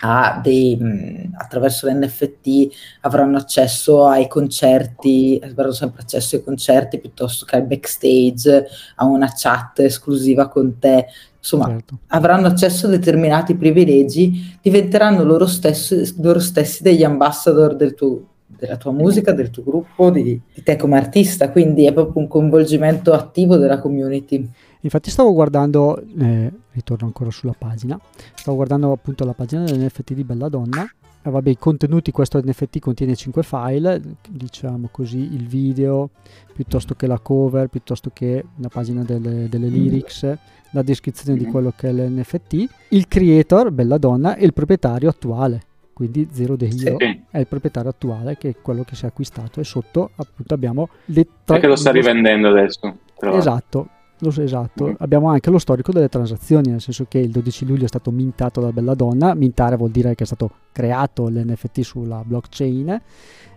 a 0.00 0.40
dei, 0.42 0.76
mh, 0.76 1.34
attraverso 1.36 1.88
l'NFT 1.88 2.68
avranno 3.02 3.36
accesso 3.36 4.06
ai 4.06 4.28
concerti, 4.28 5.40
avranno 5.42 5.72
sempre 5.72 6.02
accesso 6.02 6.36
ai 6.36 6.42
concerti 6.42 6.98
piuttosto 6.98 7.44
che 7.44 7.56
al 7.56 7.66
backstage, 7.66 8.66
a 8.96 9.04
una 9.04 9.32
chat 9.34 9.80
esclusiva 9.80 10.48
con 10.48 10.78
te. 10.78 11.06
insomma, 11.38 11.68
certo. 11.68 11.98
avranno 12.08 12.48
accesso 12.48 12.86
a 12.86 12.90
determinati 12.90 13.54
privilegi, 13.54 14.58
diventeranno 14.60 15.22
loro, 15.22 15.46
stessi, 15.46 16.14
loro 16.20 16.40
stessi 16.40 16.82
degli 16.82 17.04
ambassador 17.04 17.76
del 17.76 17.94
tuo, 17.94 18.28
della 18.46 18.76
tua 18.76 18.92
musica, 18.92 19.32
del 19.32 19.50
tuo 19.50 19.62
gruppo, 19.62 20.10
di, 20.10 20.22
di, 20.22 20.62
te 20.62 20.76
come 20.76 20.96
artista, 20.96 21.50
quindi 21.50 21.86
è 21.86 21.92
proprio 21.92 22.22
un 22.22 22.28
coinvolgimento 22.28 23.12
attivo 23.12 23.56
della 23.56 23.78
community. 23.78 24.48
Infatti 24.84 25.10
stavo 25.10 25.32
guardando, 25.32 26.02
eh, 26.18 26.52
ritorno 26.72 27.06
ancora 27.06 27.30
sulla 27.30 27.54
pagina, 27.56 27.98
stavo 28.34 28.56
guardando 28.56 28.92
appunto 28.92 29.24
la 29.24 29.32
pagina 29.32 29.64
dell'NFT 29.64 30.12
di 30.12 30.24
Bella 30.24 30.48
Donna 30.48 30.86
eh, 31.26 31.30
vabbè, 31.30 31.48
i 31.48 31.56
contenuti, 31.56 32.10
questo 32.10 32.38
NFT 32.38 32.80
contiene 32.80 33.16
5 33.16 33.42
file, 33.42 34.02
diciamo 34.28 34.88
così, 34.90 35.32
il 35.32 35.46
video, 35.46 36.10
piuttosto 36.52 36.94
che 36.94 37.06
la 37.06 37.18
cover, 37.18 37.68
piuttosto 37.68 38.10
che 38.12 38.44
la 38.56 38.68
pagina 38.68 39.02
delle, 39.04 39.48
delle 39.48 39.68
lyrics, 39.68 40.36
la 40.72 40.82
descrizione 40.82 41.38
di 41.38 41.46
quello 41.46 41.72
che 41.74 41.88
è 41.88 41.92
l'NFT, 41.92 42.68
il 42.90 43.08
creator, 43.08 43.70
bella 43.70 43.96
donna, 43.96 44.36
e 44.36 44.44
il 44.44 44.52
proprietario 44.52 45.08
attuale. 45.08 45.62
Quindi 45.94 46.28
Zero 46.30 46.58
Hero 46.58 46.98
sì. 46.98 47.22
è 47.30 47.38
il 47.38 47.46
proprietario 47.46 47.88
attuale, 47.88 48.36
che 48.36 48.50
è 48.50 48.56
quello 48.60 48.82
che 48.82 48.94
si 48.94 49.06
è 49.06 49.08
acquistato, 49.08 49.60
e 49.60 49.64
sotto 49.64 50.10
appunto 50.16 50.52
abbiamo 50.52 50.90
le 51.06 51.24
tre... 51.24 51.32
Perché 51.44 51.68
lo 51.68 51.76
sta 51.76 51.90
rivendendo 51.90 52.48
adesso. 52.48 52.98
Però. 53.18 53.34
Esatto, 53.34 53.88
so, 54.30 54.42
esatto. 54.42 54.88
Mm. 54.88 54.94
Abbiamo 54.98 55.28
anche 55.28 55.50
lo 55.50 55.58
storico 55.58 55.92
delle 55.92 56.08
transazioni, 56.08 56.70
nel 56.70 56.80
senso 56.80 57.06
che 57.08 57.18
il 57.18 57.30
12 57.30 57.66
luglio 57.66 57.84
è 57.84 57.88
stato 57.88 58.10
mintato 58.10 58.60
da 58.60 58.72
Bella 58.72 58.94
Donna. 58.94 59.34
Mintare 59.34 59.76
vuol 59.76 59.90
dire 59.90 60.14
che 60.14 60.22
è 60.24 60.26
stato 60.26 60.50
creato 60.72 61.28
l'NFT 61.28 61.80
sulla 61.80 62.22
blockchain. 62.24 63.00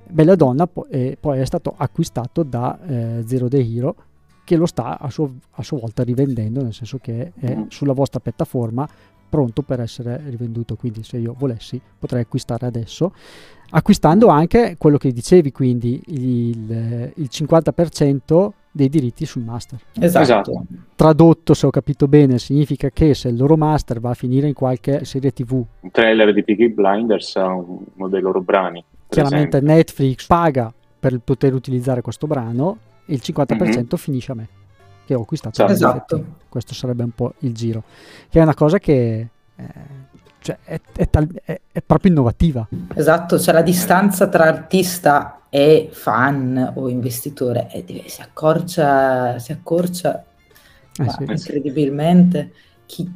Bella 0.09 0.35
Donna 0.35 0.67
po- 0.67 0.87
eh, 0.89 1.17
poi 1.19 1.39
è 1.39 1.45
stato 1.45 1.73
acquistato 1.75 2.43
da 2.43 2.79
eh, 2.85 3.23
Zero 3.25 3.47
The 3.47 3.59
Hero 3.59 3.95
che 4.43 4.55
lo 4.55 4.65
sta 4.65 4.97
a, 4.97 5.09
suo, 5.09 5.35
a, 5.51 5.63
sua 5.63 5.79
volta 5.79 6.03
rivendendo, 6.03 6.61
nel 6.61 6.73
senso 6.73 6.97
che 6.99 7.33
è 7.37 7.55
mm. 7.55 7.63
sulla 7.67 7.93
vostra 7.93 8.19
piattaforma 8.19 8.87
pronto 9.29 9.61
per 9.61 9.81
essere 9.81 10.21
rivenduto. 10.27 10.75
Quindi 10.75 11.03
se 11.03 11.17
io 11.17 11.35
volessi 11.37 11.79
potrei 11.99 12.21
acquistare 12.21 12.65
adesso 12.65 13.11
acquistando 13.69 14.27
anche 14.27 14.75
quello 14.77 14.97
che 14.97 15.11
dicevi, 15.11 15.51
quindi 15.51 16.01
il, 16.07 17.11
il 17.15 17.29
50% 17.29 18.49
dei 18.77 18.87
diritti 18.87 19.25
sul 19.25 19.43
master. 19.43 19.79
Esatto. 19.99 20.23
esatto. 20.23 20.65
Tradotto, 20.95 21.53
se 21.53 21.65
ho 21.65 21.69
capito 21.69 22.07
bene, 22.07 22.39
significa 22.39 22.89
che 22.89 23.13
se 23.13 23.27
il 23.27 23.35
loro 23.35 23.57
master 23.57 23.99
va 23.99 24.11
a 24.11 24.13
finire 24.13 24.47
in 24.47 24.53
qualche 24.53 25.03
serie 25.03 25.33
TV, 25.33 25.61
un 25.81 25.91
trailer 25.91 26.33
di 26.33 26.43
Piggy 26.43 26.69
Blinders 26.69 27.35
uno 27.35 28.07
dei 28.07 28.21
loro 28.21 28.39
brani. 28.39 28.83
Chiaramente 29.09 29.57
esempio. 29.57 29.75
Netflix 29.75 30.25
paga 30.27 30.73
per 30.99 31.19
poter 31.19 31.53
utilizzare 31.53 32.01
questo 32.01 32.27
brano 32.27 32.77
e 33.05 33.13
il 33.13 33.21
50% 33.23 33.55
mm-hmm. 33.55 33.85
finisce 33.95 34.31
a 34.31 34.35
me 34.35 34.47
che 35.05 35.15
ho 35.15 35.21
acquistato. 35.21 35.65
Esatto. 35.65 36.23
Questo 36.49 36.73
sarebbe 36.73 37.03
un 37.03 37.11
po' 37.11 37.33
il 37.39 37.53
giro, 37.53 37.83
che 38.29 38.39
è 38.39 38.43
una 38.43 38.53
cosa 38.53 38.77
che 38.77 39.29
eh, 39.55 39.65
cioè, 40.39 40.57
è, 40.63 40.79
è, 40.95 41.09
tal- 41.09 41.41
è, 41.43 41.59
è, 41.71 41.81
proprio 41.81 42.11
innovativa. 42.11 42.67
Esatto, 42.93 43.39
cioè 43.39 43.53
la 43.53 43.61
distanza 43.61 44.27
tra 44.27 44.45
artista 44.45 45.41
e 45.49 45.89
fan 45.91 46.73
o 46.75 46.89
investitore 46.89 47.67
è, 47.67 47.83
si 48.05 48.21
accorcia, 48.21 49.39
si 49.39 49.51
accorcia 49.51 50.23
eh 50.97 51.09
sì. 51.09 51.23
incredibilmente. 51.23 52.51
Chi, 52.85 53.11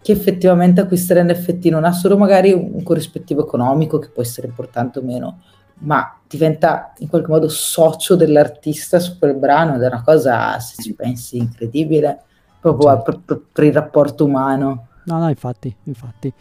chi 0.00 0.12
effettivamente 0.12 0.80
acquista 0.80 1.14
l'NFT 1.14 1.66
non 1.66 1.84
ha 1.84 1.92
solo 1.92 2.16
magari 2.16 2.52
un 2.52 2.82
corrispettivo 2.82 3.42
economico 3.42 3.98
che 3.98 4.08
può 4.08 4.22
essere 4.22 4.46
importante 4.46 4.98
o 4.98 5.02
meno, 5.02 5.42
ma 5.80 6.18
diventa 6.26 6.92
in 6.98 7.08
qualche 7.08 7.30
modo 7.30 7.48
socio 7.48 8.16
dell'artista 8.16 8.98
su 8.98 9.18
quel 9.18 9.34
brano 9.34 9.74
ed 9.74 9.82
è 9.82 9.86
una 9.86 10.02
cosa, 10.02 10.58
se 10.60 10.82
ci 10.82 10.94
pensi, 10.94 11.38
incredibile 11.38 12.22
proprio 12.60 12.88
certo. 12.88 13.02
per, 13.02 13.20
per, 13.24 13.42
per 13.52 13.64
il 13.64 13.72
rapporto 13.72 14.24
umano. 14.24 14.87
No, 15.08 15.18
no, 15.18 15.28
infatti, 15.28 15.74
infatti. 15.84 16.32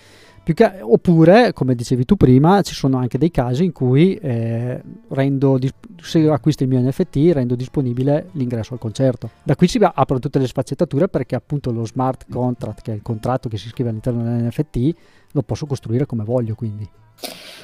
Che, 0.43 0.79
oppure, 0.81 1.51
come 1.51 1.75
dicevi 1.75 2.05
tu 2.05 2.15
prima, 2.15 2.61
ci 2.61 2.73
sono 2.73 2.97
anche 2.97 3.17
dei 3.17 3.31
casi 3.31 3.65
in 3.65 3.73
cui 3.73 4.15
eh, 4.15 4.81
rendo, 5.09 5.57
se 6.01 6.29
acquisto 6.29 6.63
il 6.63 6.69
mio 6.69 6.79
NFT 6.79 7.31
rendo 7.33 7.55
disponibile 7.55 8.29
l'ingresso 8.33 8.73
al 8.73 8.79
concerto. 8.79 9.29
Da 9.43 9.55
qui 9.55 9.67
si 9.67 9.77
aprono 9.81 10.19
tutte 10.19 10.39
le 10.39 10.47
sfaccettature 10.47 11.09
perché 11.09 11.35
appunto 11.35 11.71
lo 11.71 11.85
smart 11.85 12.25
contract, 12.29 12.81
che 12.81 12.91
è 12.91 12.95
il 12.95 13.01
contratto 13.01 13.49
che 13.49 13.57
si 13.57 13.67
scrive 13.67 13.89
all'interno 13.89 14.23
dell'NFT, 14.23 14.95
lo 15.31 15.41
posso 15.43 15.65
costruire 15.65 16.05
come 16.05 16.23
voglio 16.23 16.55
quindi. 16.55 16.89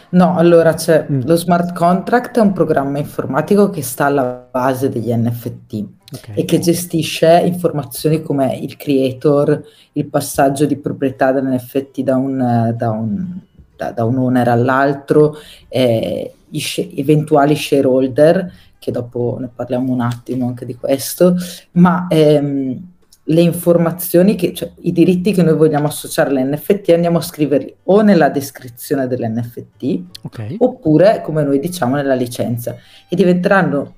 No, 0.10 0.36
allora 0.36 0.74
c'è 0.74 1.08
mm. 1.10 1.22
lo 1.24 1.36
smart 1.36 1.74
contract 1.74 2.38
è 2.38 2.42
un 2.42 2.54
programma 2.54 2.98
informatico 3.00 3.70
che 3.70 3.82
sta 3.82 4.06
alla 4.06 4.48
base 4.52 4.90
degli 4.90 5.12
NFT 5.14 5.86
okay. 6.14 6.36
e 6.36 6.46
che 6.46 6.60
gestisce 6.60 7.42
informazioni 7.46 8.22
come 8.22 8.56
il 8.58 8.78
creator, 8.78 9.64
il 9.94 10.06
passaggio 10.06 10.66
di 10.66 10.78
proprietà 10.78 11.32
dell'NFT 11.32 12.02
da 12.02 12.16
un, 12.16 12.74
da 12.76 12.90
un, 12.92 13.40
da, 13.76 13.92
da 13.92 14.04
un 14.04 14.18
owner 14.18 14.48
all'altro, 14.48 15.36
eh, 15.68 16.34
sh- 16.52 16.90
eventuali 16.96 17.56
shareholder, 17.56 18.52
che 18.80 18.92
dopo 18.92 19.38
ne 19.40 19.50
parliamo 19.54 19.92
un 19.92 20.02
attimo 20.02 20.48
anche 20.48 20.66
di 20.66 20.76
questo, 20.76 21.36
ma 21.74 22.08
ehm, 22.10 22.92
le 23.26 23.42
informazioni, 23.42 24.36
che, 24.36 24.54
cioè 24.54 24.72
i 24.82 24.92
diritti 24.92 25.32
che 25.32 25.44
noi 25.44 25.56
vogliamo 25.56 25.88
associare 25.88 26.30
all'NFT 26.30 26.90
andiamo 26.90 27.20
a 27.20 27.22
scriverli 27.22 27.74
o 27.84 28.02
nella 28.02 28.30
descrizione 28.30 29.08
dell'NFT 29.08 30.02
okay. 30.24 30.56
oppure, 30.60 31.22
come 31.24 31.44
noi 31.44 31.60
diciamo, 31.60 31.96
nella 31.96 32.16
licenza 32.16 32.76
e 33.08 33.16
diventeranno 33.16 33.96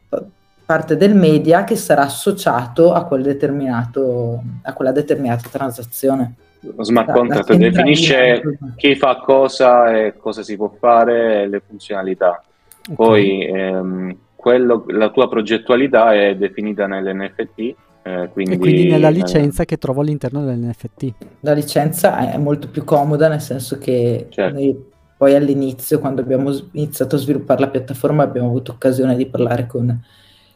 parte 0.65 0.97
del 0.97 1.15
media 1.15 1.63
che 1.63 1.75
sarà 1.75 2.03
associato 2.03 2.93
a, 2.93 3.05
quel 3.05 3.21
determinato, 3.21 4.41
a 4.63 4.73
quella 4.73 4.91
determinata 4.91 5.47
transazione. 5.49 6.35
Lo 6.59 6.83
smart 6.83 7.11
contract 7.11 7.53
definisce 7.53 8.41
chi 8.75 8.95
fa 8.95 9.17
cosa 9.17 9.95
e 9.95 10.15
cosa 10.17 10.41
si 10.41 10.55
può 10.55 10.73
fare 10.79 11.43
e 11.43 11.47
le 11.47 11.61
funzionalità. 11.65 12.41
Okay. 12.81 12.95
Poi 12.95 13.45
ehm, 13.45 14.17
quello, 14.35 14.85
la 14.87 15.09
tua 15.09 15.29
progettualità 15.29 16.13
è 16.13 16.35
definita 16.35 16.87
nell'NFT 16.87 17.75
eh, 18.07 18.29
quindi, 18.33 18.53
e 18.53 18.57
quindi 18.57 18.87
nella 18.87 19.09
licenza 19.09 19.63
eh, 19.63 19.65
che 19.65 19.77
trovo 19.77 20.01
all'interno 20.01 20.43
dell'NFT. 20.43 21.13
La 21.41 21.53
licenza 21.53 22.31
è 22.31 22.37
molto 22.37 22.67
più 22.69 22.83
comoda 22.83 23.27
nel 23.27 23.41
senso 23.41 23.77
che 23.77 24.27
certo. 24.29 24.53
noi 24.53 24.93
poi 25.17 25.33
all'inizio, 25.33 25.99
quando 25.99 26.21
abbiamo 26.21 26.53
iniziato 26.73 27.15
a 27.15 27.19
sviluppare 27.19 27.61
la 27.61 27.69
piattaforma, 27.69 28.23
abbiamo 28.23 28.49
avuto 28.49 28.73
occasione 28.73 29.15
di 29.15 29.25
parlare 29.25 29.65
con, 29.65 30.03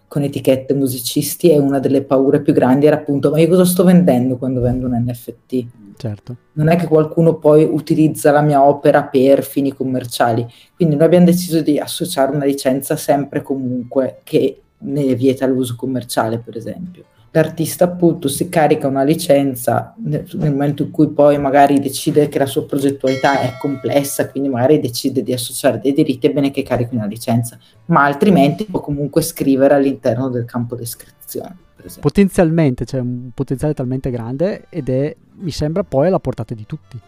con 0.09 0.23
etichette 0.23 0.73
musicisti 0.73 1.51
e 1.51 1.57
una 1.57 1.79
delle 1.79 2.01
paure 2.01 2.41
più 2.41 2.51
grandi 2.51 2.87
era 2.87 2.97
appunto 2.97 3.29
ma 3.29 3.39
io 3.39 3.47
cosa 3.47 3.63
sto 3.63 3.85
vendendo 3.85 4.35
quando 4.35 4.59
vendo 4.59 4.87
un 4.87 5.01
NFT? 5.05 5.65
Certo. 5.95 6.35
Non 6.53 6.67
è 6.67 6.75
che 6.75 6.87
qualcuno 6.87 7.35
poi 7.35 7.63
utilizza 7.63 8.31
la 8.31 8.41
mia 8.41 8.65
opera 8.65 9.03
per 9.03 9.43
fini 9.43 9.73
commerciali, 9.73 10.45
quindi 10.75 10.95
noi 10.95 11.05
abbiamo 11.05 11.25
deciso 11.25 11.61
di 11.61 11.79
associare 11.79 12.35
una 12.35 12.45
licenza 12.45 12.95
sempre 12.97 13.41
comunque 13.41 14.21
che 14.23 14.61
ne 14.79 15.15
vieta 15.15 15.45
l'uso 15.45 15.75
commerciale, 15.77 16.39
per 16.39 16.57
esempio 16.57 17.03
l'artista 17.31 17.85
appunto 17.85 18.27
si 18.27 18.49
carica 18.49 18.87
una 18.87 19.03
licenza 19.03 19.93
nel, 19.97 20.25
nel, 20.33 20.51
momento 20.51 20.83
in 20.83 20.91
cui 20.91 21.09
poi 21.09 21.37
magari 21.37 21.79
decide 21.79 22.27
che 22.27 22.39
la 22.39 22.45
sua 22.45 22.65
progettualità 22.65 23.41
è 23.41 23.57
complessa, 23.59 24.29
quindi 24.29 24.49
magari 24.49 24.79
decide 24.79 25.21
di 25.21 25.33
associare 25.33 25.79
dei 25.79 25.93
diritti, 25.93 26.27
è 26.27 26.33
bene 26.33 26.51
che 26.51 26.63
carichi 26.63 26.95
una 26.95 27.05
licenza, 27.05 27.57
ma 27.85 28.03
altrimenti 28.03 28.65
può 28.65 28.79
comunque 28.79 29.21
scrivere 29.21 29.75
all'interno 29.75 30.29
del 30.29 30.45
campo 30.45 30.75
descrizione. 30.75 31.57
Potenzialmente, 32.01 32.83
c'è 32.83 32.97
cioè 32.97 33.01
un 33.01 33.29
potenziale 33.33 33.73
talmente 33.73 34.09
grande 34.09 34.65
ed 34.69 34.89
è, 34.89 35.15
mi 35.35 35.51
sembra, 35.51 35.83
poi 35.83 36.07
alla 36.07 36.19
portata 36.19 36.53
di 36.53 36.65
tutti 36.65 36.99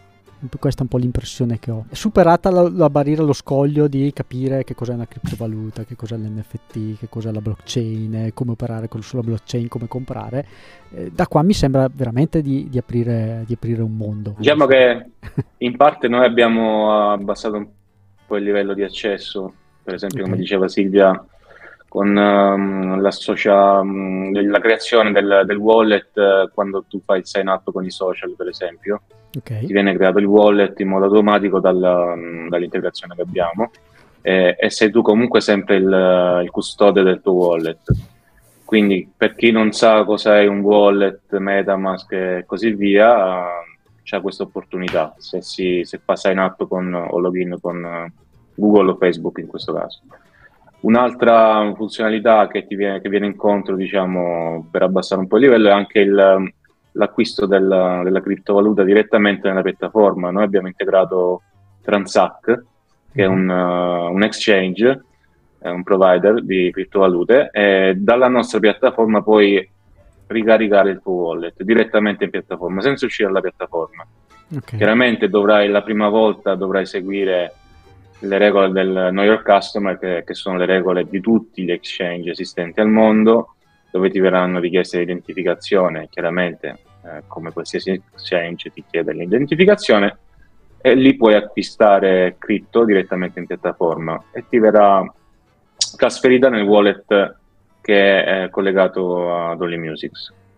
questa 0.60 0.80
è 0.80 0.84
un 0.84 0.90
po' 0.90 0.98
l'impressione 0.98 1.60
che 1.60 1.72
ho. 1.72 1.86
È 1.90 1.96
superata 1.96 2.50
la, 2.50 2.70
la, 2.70 2.90
barriera, 2.90 3.24
lo 3.24 3.34
scoglio 3.34 3.88
di 3.88 4.12
capire 4.14 4.64
che 4.64 4.74
cos'è 4.76 4.94
una 4.94 5.08
criptovaluta, 5.08 5.84
che 5.84 5.96
cos'è 5.96 6.18
l'NFT, 6.18 6.98
che 7.00 7.08
cos'è 7.10 7.32
la 7.32 7.42
blockchain, 7.42 8.32
come 8.34 8.52
operare 8.52 8.88
con, 8.88 9.02
sulla 9.02 9.22
blockchain, 9.22 9.68
come 9.68 9.88
comprare. 9.88 10.46
Eh, 10.94 11.12
da 11.12 11.28
qua 11.28 11.42
mi 11.44 11.54
sembra 11.54 11.90
veramente 11.94 12.42
di, 12.42 12.68
di, 12.70 12.78
aprire, 12.78 13.44
di, 13.46 13.54
aprire, 13.54 13.82
un 13.82 13.96
mondo. 13.96 14.36
Diciamo 14.38 14.66
che 14.66 15.06
in 15.58 15.78
parte 15.78 16.08
noi 16.08 16.26
abbiamo 16.26 17.12
abbassato 17.12 17.58
un 17.58 17.68
po' 18.26 18.38
il 18.38 18.44
livello 18.44 18.74
di 18.74 18.84
accesso, 18.84 19.54
per 19.84 19.94
esempio 19.94 20.20
okay. 20.20 20.32
come 20.32 20.42
diceva 20.42 20.68
Silvia, 20.68 21.26
con 21.92 22.08
um, 22.08 23.02
la, 23.02 23.12
um, 23.82 24.32
la, 24.50 24.60
creazione 24.60 25.12
del, 25.12 25.44
del 25.46 25.58
wallet 25.58 26.16
uh, 26.16 26.50
quando 26.54 26.86
tu 26.88 27.02
fai 27.04 27.20
il 27.20 27.26
sign 27.26 27.48
up 27.48 27.70
con 27.70 27.84
i 27.84 27.92
social, 27.92 28.34
per 28.38 28.48
esempio 28.48 29.02
Okay. 29.38 29.66
Ti 29.66 29.72
viene 29.72 29.96
creato 29.96 30.20
il 30.20 30.26
wallet 30.26 30.78
in 30.82 30.90
modo 30.90 31.06
automatico 31.06 31.60
dalla, 31.60 32.14
dall'integrazione 32.50 33.16
che 33.16 33.22
abbiamo 33.22 33.72
eh, 34.22 34.58
e 34.60 34.70
sei 34.70 34.92
tu 34.92 35.02
comunque 35.02 35.40
sempre 35.40 35.78
il, 35.78 36.42
il, 36.44 36.50
custode 36.52 37.02
del 37.02 37.22
tuo 37.22 37.34
wallet. 37.34 37.80
Quindi 38.66 39.10
per 39.16 39.36
chi 39.36 39.52
non 39.52 39.72
sa 39.72 40.04
cos'è 40.04 40.46
un 40.48 40.60
wallet, 40.60 41.38
Metamask 41.38 42.12
e 42.12 42.44
così 42.46 42.74
via, 42.74 43.46
c'è 44.04 44.20
questa 44.22 44.44
opportunità 44.44 45.14
se, 45.18 45.42
si, 45.42 45.82
se 45.86 46.02
fa 46.04 46.16
sign 46.16 46.38
up 46.38 46.68
con, 46.68 46.94
o 46.94 47.18
login 47.20 47.58
con 47.62 48.12
Google 48.54 48.92
o 48.92 48.96
Facebook 48.98 49.38
in 49.38 49.48
questo 49.48 49.74
caso. 49.74 50.02
Un'altra 50.82 51.72
funzionalità 51.76 52.48
che, 52.48 52.66
ti 52.66 52.76
viene, 52.76 53.02
che 53.02 53.10
viene 53.10 53.28
incontro 53.28 53.76
diciamo, 53.76 54.68
per 54.72 54.84
abbassare 54.84 55.22
un 55.22 55.28
po' 55.28 55.38
il 55.38 55.44
livello 55.44 55.70
è 55.70 55.72
anche 55.72 56.00
il 56.00 56.54
l'acquisto 56.94 57.46
della, 57.46 58.02
della, 58.04 58.22
criptovaluta 58.22 58.84
direttamente 58.84 59.48
nella 59.48 59.62
piattaforma. 59.62 60.32
Noi 60.32 60.44
abbiamo 60.44 60.68
integrato 60.68 61.44
Transact, 61.82 62.66
che 63.14 63.24
è 63.24 63.26
un, 63.26 63.48
uh, 63.48 64.12
un 64.12 64.24
exchange, 64.24 65.04
è 65.60 65.70
un 65.70 65.84
provider 65.84 66.44
di 66.44 66.70
criptovalute, 66.72 67.50
e 67.52 67.94
dalla 67.98 68.28
nostra 68.28 68.60
piattaforma 68.60 69.22
puoi 69.22 69.70
ricaricare 70.28 70.92
il 70.92 71.02
tuo 71.02 71.14
wallet 71.14 71.62
direttamente 71.64 72.24
in 72.24 72.30
piattaforma, 72.30 72.82
senza 72.82 73.06
uscire 73.06 73.28
dalla 73.28 73.42
piattaforma. 73.42 74.06
Okay. 74.54 74.78
Chiaramente 74.78 75.30
dovrai, 75.30 75.70
la 75.70 75.82
prima 75.82 76.10
volta 76.10 76.56
dovrai 76.56 76.86
seguire 76.86 77.54
le 78.22 78.38
regole 78.38 78.72
del 78.72 79.10
Know 79.12 79.24
Your 79.24 79.44
Customer, 79.44 79.98
che, 79.98 80.24
che 80.26 80.34
sono 80.34 80.58
le 80.58 80.66
regole 80.66 81.08
di 81.08 81.20
tutti 81.20 81.64
gli 81.64 81.72
exchange 81.72 82.32
esistenti 82.32 82.80
al 82.80 82.90
mondo, 82.90 83.56
dove 83.92 84.10
ti 84.10 84.20
verranno 84.20 84.60
richieste 84.60 85.00
l'identificazione, 85.00 86.08
chiaramente 86.10 86.78
eh, 87.04 87.24
come 87.28 87.52
qualsiasi 87.52 88.02
exchange 88.14 88.72
ti 88.72 88.84
chiede 88.90 89.14
l'identificazione, 89.14 90.18
e 90.82 90.96
lì 90.96 91.16
puoi 91.16 91.36
acquistare 91.36 92.36
cripto 92.40 92.86
direttamente 92.86 93.40
in 93.40 93.46
piattaforma 93.46 94.24
e 94.32 94.46
ti 94.50 94.58
verrà 94.58 95.06
trasferita 95.96 96.50
nel 96.50 96.64
wallet 96.64 97.36
che 97.82 98.24
è 98.24 98.50
collegato 98.50 99.50
ad 99.50 99.62
Only 99.62 99.78
Music 99.78 100.12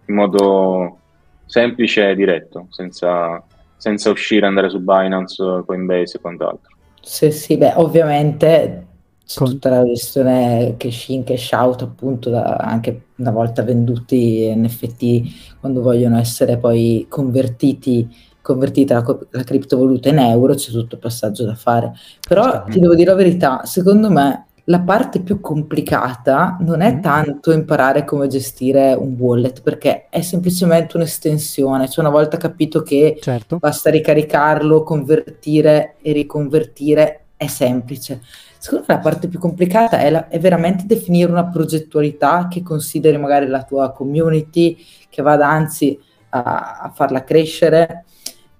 in 0.06 0.16
modo 0.16 1.00
semplice 1.46 2.10
e 2.10 2.16
diretto, 2.16 2.68
senza, 2.70 3.42
senza 3.78 4.10
uscire, 4.10 4.46
andare 4.46 4.70
su 4.70 4.80
Binance, 4.80 5.64
Coinbase 5.66 6.18
e 6.18 6.22
quant'altro. 6.22 6.73
Sì, 7.06 7.32
sì, 7.32 7.58
beh, 7.58 7.74
ovviamente 7.76 8.88
con... 9.36 9.50
tutta 9.50 9.70
la 9.70 9.82
questione 9.82 10.76
cash 10.78 11.10
in, 11.10 11.24
cash 11.26 11.52
out, 11.52 11.82
appunto, 11.82 12.30
da, 12.30 12.56
anche 12.56 13.08
una 13.18 13.32
volta 13.32 13.62
venduti 13.62 14.54
NFT, 14.56 15.58
quando 15.60 15.82
vogliono 15.82 16.18
essere 16.18 16.58
poi 16.58 17.06
convertiti, 17.10 18.10
convertita 18.42 18.94
la, 18.96 19.20
la 19.32 19.44
criptovaluta 19.44 20.08
in 20.10 20.20
euro, 20.20 20.54
c'è 20.56 20.72
tutto 20.72 20.96
il 20.96 21.02
passaggio 21.02 21.44
da 21.44 21.56
fare. 21.56 21.92
Però 22.26 22.64
ti 22.64 22.80
devo 22.80 22.96
dire 22.96 23.10
la 23.12 23.18
verità, 23.18 23.66
secondo 23.66 24.10
me 24.10 24.46
la 24.66 24.80
parte 24.80 25.20
più 25.22 25.42
complicata 25.42 26.56
non 26.62 26.82
è 26.82 26.94
mm. 26.94 27.02
tanto 27.02 27.52
imparare 27.52 28.06
come 28.06 28.28
gestire 28.28 28.94
un 28.94 29.16
wallet, 29.18 29.62
perché 29.62 30.08
è 30.10 30.22
semplicemente 30.22 30.96
un'estensione. 30.96 31.90
Cioè, 31.90 32.06
una 32.06 32.14
volta 32.14 32.38
capito 32.38 32.82
che 32.82 33.18
certo. 33.22 33.58
basta 33.58 33.90
ricaricarlo, 33.90 34.84
convertire 34.84 35.96
e 36.02 36.14
riconvertire, 36.14 37.26
è 37.36 37.48
semplice. 37.48 38.22
Secondo 38.58 38.86
me 38.88 38.96
la 38.96 39.02
parte 39.02 39.28
più 39.28 39.40
complicata 39.40 40.00
è, 40.00 40.10
la, 40.10 40.30
è 40.30 40.40
veramente 40.40 40.86
definire 40.86 41.30
una 41.30 41.48
progettualità 41.48 42.48
che 42.50 42.64
consideri 42.64 43.18
magari 43.18 43.48
la 43.48 43.64
tua 43.64 43.92
community, 43.92 44.78
che 45.10 45.22
vada 45.22 45.50
anzi 45.50 46.00
a, 46.30 46.80
a 46.84 46.92
farla 46.96 47.26
crescere. 47.26 48.06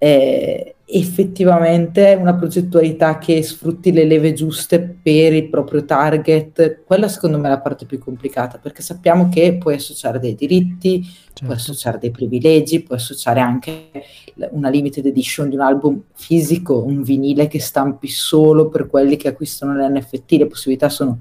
Eh, 0.04 0.76
effettivamente 0.84 2.18
una 2.20 2.36
progettualità 2.36 3.20
che 3.20 3.42
sfrutti 3.42 3.94
le 3.94 4.04
leve 4.04 4.34
giuste 4.34 4.82
per 4.82 5.32
il 5.32 5.48
proprio 5.48 5.86
target, 5.86 6.82
quella 6.86 7.08
secondo 7.08 7.40
me 7.40 7.48
è 7.48 7.52
la 7.52 7.62
parte 7.62 7.86
più 7.86 8.00
complicata, 8.00 8.58
perché 8.58 8.82
sappiamo 8.82 9.30
che 9.30 9.56
puoi 9.58 9.76
associare 9.76 10.20
dei 10.20 10.36
diritti, 10.36 11.02
certo. 11.02 11.46
puoi 11.46 11.56
associare 11.56 12.00
dei 12.00 12.12
privilegi, 12.12 12.84
puoi 12.84 12.98
associare 12.98 13.40
anche 13.40 13.92
una 14.52 14.68
limited 14.68 15.06
edition 15.06 15.48
di 15.48 15.56
un 15.56 15.62
album 15.62 16.02
fisico, 16.14 16.84
un 16.84 17.02
vinile 17.02 17.48
che 17.48 17.62
stampi 17.62 18.10
solo 18.10 18.68
per 18.68 18.88
quelli 18.88 19.16
che 19.16 19.30
acquistano 19.30 19.74
l'NFT, 19.74 20.32
le 20.32 20.48
possibilità 20.48 20.90
sono 20.90 21.18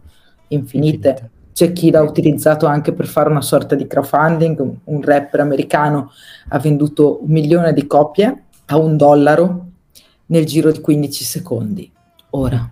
infinite. 0.49 1.09
infinite. 1.09 1.31
C'è 1.53 1.73
chi 1.73 1.93
l'ha 1.93 2.03
utilizzato 2.03 2.67
anche 2.67 2.93
per 2.93 3.07
fare 3.07 3.31
una 3.31 3.43
sorta 3.43 3.77
di 3.77 3.87
crowdfunding, 3.87 4.75
un 4.85 5.03
rapper 5.03 5.39
americano 5.39 6.11
ha 6.49 6.59
venduto 6.59 7.23
un 7.23 7.31
milione 7.31 7.73
di 7.73 7.87
copie 7.87 8.47
a 8.67 8.77
un 8.77 8.97
dollaro 8.97 9.67
nel 10.27 10.47
giro 10.47 10.71
di 10.71 10.81
15 10.81 11.25
secondi. 11.25 11.91
Ora, 12.31 12.71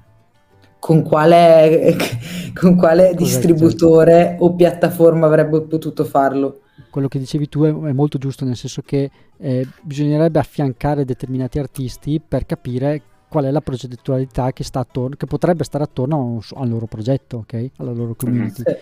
con 0.79 1.03
quale, 1.03 1.97
con 2.55 2.77
quale 2.77 3.15
distributore 3.15 4.37
o 4.41 4.55
piattaforma 4.55 5.27
avrebbe 5.27 5.61
potuto 5.63 6.05
farlo? 6.05 6.63
Quello 6.91 7.09
che 7.09 7.19
dicevi 7.19 7.49
tu 7.49 7.63
è, 7.63 7.69
è 7.69 7.93
molto 7.93 8.19
giusto, 8.19 8.45
nel 8.45 8.57
senso 8.57 8.83
che 8.83 9.11
eh, 9.37 9.69
bisognerebbe 9.83 10.39
affiancare 10.39 11.05
determinati 11.05 11.59
artisti 11.59 12.21
per 12.27 12.47
capire 12.47 13.03
qual 13.29 13.45
è 13.45 13.51
la 13.51 13.61
progettualità 13.61 14.53
che, 14.53 14.65
sta 14.65 14.81
attorno, 14.81 15.15
che 15.15 15.27
potrebbe 15.27 15.63
stare 15.63 15.85
attorno 15.85 16.41
al 16.55 16.69
loro 16.69 16.87
progetto, 16.87 17.39
okay? 17.39 17.71
alla 17.77 17.93
loro 17.93 18.15
community. 18.17 18.63
Sì. 18.65 18.77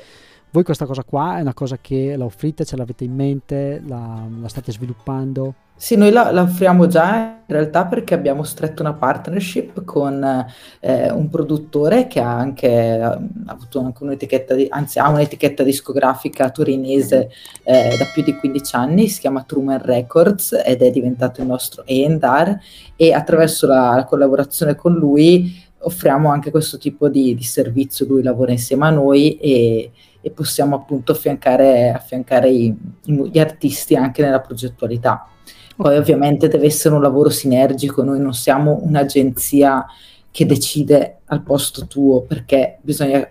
Voi 0.50 0.62
questa 0.62 0.86
cosa 0.86 1.04
qua 1.04 1.38
è 1.38 1.40
una 1.42 1.52
cosa 1.52 1.76
che 1.80 2.16
la 2.16 2.24
offrite, 2.24 2.64
ce 2.64 2.76
l'avete 2.76 3.04
in 3.04 3.14
mente, 3.14 3.82
la, 3.86 4.26
la 4.40 4.48
state 4.48 4.72
sviluppando? 4.72 5.54
Sì, 5.80 5.94
noi 5.94 6.10
la, 6.10 6.32
la, 6.32 6.42
offriamo 6.42 6.88
già 6.88 7.42
in 7.46 7.54
realtà 7.54 7.84
perché 7.84 8.12
abbiamo 8.12 8.42
stretto 8.42 8.82
una 8.82 8.94
partnership 8.94 9.84
con 9.84 10.46
eh, 10.80 11.10
un 11.12 11.28
produttore 11.28 12.08
che 12.08 12.18
ha 12.18 12.36
anche 12.36 12.98
ha 13.00 13.16
avuto 13.46 13.78
anche 13.78 14.02
un'etichetta, 14.02 14.54
di, 14.54 14.66
anzi 14.68 14.98
ha 14.98 15.08
un'etichetta 15.08 15.62
discografica 15.62 16.50
torinese 16.50 17.30
eh, 17.62 17.94
da 17.96 18.06
più 18.12 18.24
di 18.24 18.34
15 18.34 18.74
anni, 18.74 19.06
si 19.06 19.20
chiama 19.20 19.44
Truman 19.44 19.80
Records 19.80 20.60
ed 20.64 20.82
è 20.82 20.90
diventato 20.90 21.42
il 21.42 21.46
nostro 21.46 21.84
A&R 21.86 22.58
e 22.96 23.12
attraverso 23.12 23.68
la, 23.68 23.94
la 23.94 24.04
collaborazione 24.04 24.74
con 24.74 24.94
lui 24.94 25.66
offriamo 25.80 26.28
anche 26.30 26.50
questo 26.50 26.76
tipo 26.76 27.08
di, 27.08 27.36
di 27.36 27.44
servizio, 27.44 28.04
lui 28.04 28.22
lavora 28.22 28.50
insieme 28.50 28.86
a 28.86 28.90
noi 28.90 29.38
e 29.38 29.92
e 30.28 30.30
possiamo 30.30 30.76
appunto 30.76 31.12
affiancare, 31.12 31.90
affiancare 31.90 32.50
i, 32.50 32.74
gli 33.04 33.38
artisti 33.38 33.96
anche 33.96 34.22
nella 34.22 34.40
progettualità. 34.40 35.26
Poi 35.74 35.96
ovviamente 35.96 36.48
deve 36.48 36.66
essere 36.66 36.94
un 36.94 37.02
lavoro 37.02 37.30
sinergico, 37.30 38.02
noi 38.02 38.20
non 38.20 38.34
siamo 38.34 38.80
un'agenzia 38.82 39.86
che 40.30 40.44
decide 40.44 41.20
al 41.26 41.42
posto 41.42 41.86
tuo 41.86 42.22
perché 42.22 42.78
bisogna, 42.82 43.26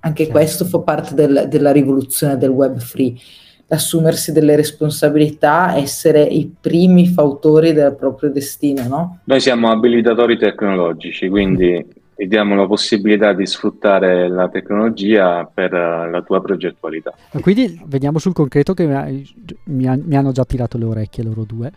anche 0.00 0.28
questo 0.28 0.64
fa 0.64 0.80
parte 0.80 1.14
del, 1.14 1.46
della 1.48 1.72
rivoluzione 1.72 2.36
del 2.36 2.50
web 2.50 2.78
free, 2.78 3.14
assumersi 3.68 4.32
delle 4.32 4.54
responsabilità, 4.56 5.76
essere 5.76 6.22
i 6.22 6.52
primi 6.60 7.06
fautori 7.06 7.72
del 7.72 7.94
proprio 7.94 8.30
destino, 8.30 8.86
no? 8.86 9.20
Noi 9.24 9.40
siamo 9.40 9.70
abilitatori 9.70 10.36
tecnologici, 10.36 11.28
quindi 11.28 12.00
e 12.22 12.28
diamo 12.28 12.54
la 12.54 12.68
possibilità 12.68 13.32
di 13.32 13.44
sfruttare 13.46 14.28
la 14.28 14.48
tecnologia 14.48 15.44
per 15.52 15.74
eh, 15.74 16.08
la 16.08 16.22
tua 16.22 16.40
progettualità. 16.40 17.12
Quindi 17.40 17.82
veniamo 17.86 18.20
sul 18.20 18.32
concreto 18.32 18.74
che 18.74 18.86
mi, 19.64 19.86
ha, 19.88 19.98
mi 20.00 20.16
hanno 20.16 20.30
già 20.30 20.44
tirato 20.44 20.78
le 20.78 20.84
orecchie 20.84 21.24
loro 21.24 21.42
due, 21.42 21.72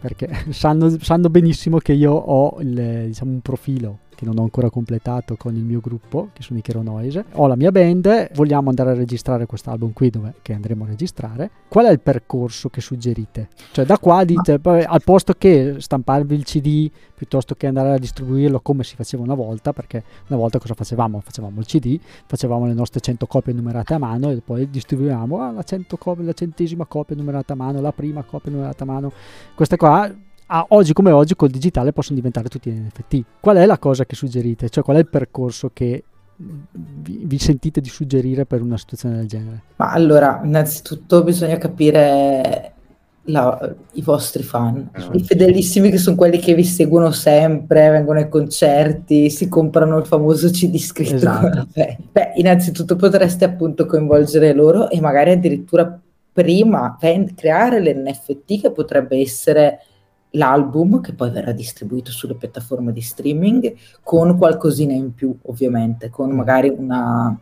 perché 0.00 0.28
sanno, 0.50 0.96
sanno 1.00 1.28
benissimo 1.28 1.78
che 1.78 1.92
io 1.92 2.12
ho 2.12 2.60
il, 2.60 3.06
diciamo, 3.06 3.32
un 3.32 3.40
profilo 3.40 3.98
che 4.20 4.26
non 4.26 4.38
ho 4.38 4.42
ancora 4.42 4.68
completato 4.68 5.34
con 5.36 5.56
il 5.56 5.62
mio 5.62 5.80
gruppo, 5.80 6.28
che 6.34 6.42
sono 6.42 6.58
i 6.58 6.62
Chero 6.62 6.82
Noise. 6.82 7.24
Ho 7.36 7.46
la 7.46 7.56
mia 7.56 7.72
band, 7.72 8.32
vogliamo 8.34 8.68
andare 8.68 8.90
a 8.90 8.94
registrare 8.94 9.46
quest'album 9.46 9.94
qui 9.94 10.10
dove, 10.10 10.34
che 10.42 10.52
andremo 10.52 10.84
a 10.84 10.88
registrare. 10.88 11.50
Qual 11.68 11.86
è 11.86 11.90
il 11.90 12.00
percorso 12.00 12.68
che 12.68 12.82
suggerite? 12.82 13.48
Cioè 13.72 13.86
da 13.86 13.98
qua 13.98 14.22
dite, 14.24 14.60
al 14.62 15.02
posto 15.02 15.32
che 15.38 15.76
stamparvi 15.78 16.34
il 16.34 16.44
CD, 16.44 16.90
piuttosto 17.14 17.54
che 17.54 17.66
andare 17.66 17.92
a 17.92 17.98
distribuirlo 17.98 18.60
come 18.60 18.84
si 18.84 18.94
faceva 18.94 19.22
una 19.22 19.32
volta, 19.32 19.72
perché 19.72 20.04
una 20.28 20.38
volta 20.38 20.58
cosa 20.58 20.74
facevamo? 20.74 21.20
Facevamo 21.20 21.58
il 21.58 21.64
CD, 21.64 21.98
facevamo 22.26 22.66
le 22.66 22.74
nostre 22.74 23.00
100 23.00 23.26
copie 23.26 23.54
numerate 23.54 23.94
a 23.94 23.98
mano 23.98 24.28
e 24.28 24.42
poi 24.44 24.68
distribuivamo 24.68 25.40
ah, 25.40 25.50
la, 25.50 25.64
copie, 25.96 26.24
la 26.26 26.34
centesima 26.34 26.84
copia 26.84 27.16
numerata 27.16 27.54
a 27.54 27.56
mano, 27.56 27.80
la 27.80 27.92
prima 27.92 28.22
copia 28.22 28.50
numerata 28.50 28.84
a 28.84 28.86
mano. 28.86 29.12
Queste 29.54 29.78
qua 29.78 30.12
a 30.52 30.66
oggi 30.70 30.92
come 30.92 31.12
oggi 31.12 31.36
col 31.36 31.48
digitale 31.48 31.92
possono 31.92 32.16
diventare 32.16 32.48
tutti 32.48 32.70
NFT. 32.70 33.24
Qual 33.40 33.56
è 33.56 33.66
la 33.66 33.78
cosa 33.78 34.04
che 34.04 34.16
suggerite? 34.16 34.68
Cioè 34.68 34.82
qual 34.82 34.96
è 34.96 35.00
il 35.00 35.08
percorso 35.08 35.70
che 35.72 36.02
vi, 36.36 37.22
vi, 37.24 37.38
sentite 37.38 37.80
di 37.80 37.88
suggerire 37.88 38.46
per 38.46 38.60
una 38.60 38.76
situazione 38.76 39.16
del 39.16 39.26
genere? 39.26 39.62
Ma 39.76 39.92
allora, 39.92 40.40
innanzitutto 40.42 41.22
bisogna 41.22 41.56
capire 41.56 42.72
la, 43.24 43.74
i 43.92 44.02
vostri 44.02 44.42
fan, 44.42 44.90
eh. 44.92 45.16
i 45.16 45.22
fedelissimi 45.22 45.88
che 45.88 45.98
sono 45.98 46.16
quelli 46.16 46.38
che 46.38 46.54
vi 46.54 46.64
seguono 46.64 47.12
sempre, 47.12 47.90
vengono 47.90 48.18
ai 48.18 48.28
concerti, 48.28 49.30
si 49.30 49.48
comprano 49.48 49.98
il 49.98 50.06
famoso 50.06 50.50
CD 50.50 50.78
scritto. 50.78 51.14
Esatto. 51.14 51.68
Beh, 52.10 52.32
innanzitutto 52.36 52.96
potreste 52.96 53.44
appunto 53.44 53.86
coinvolgere 53.86 54.52
loro 54.52 54.90
e 54.90 55.00
magari 55.00 55.30
addirittura 55.30 56.00
prima 56.32 56.96
creare 57.36 57.80
l'NFT 57.80 58.62
che 58.62 58.72
potrebbe 58.72 59.18
essere 59.18 59.80
l'album 60.32 61.00
che 61.00 61.12
poi 61.12 61.30
verrà 61.30 61.52
distribuito 61.52 62.10
sulle 62.10 62.34
piattaforme 62.34 62.92
di 62.92 63.00
streaming 63.00 63.74
con 64.02 64.36
qualcosina 64.36 64.92
in 64.92 65.14
più 65.14 65.36
ovviamente 65.42 66.10
con 66.10 66.30
magari 66.30 66.68
una 66.68 67.38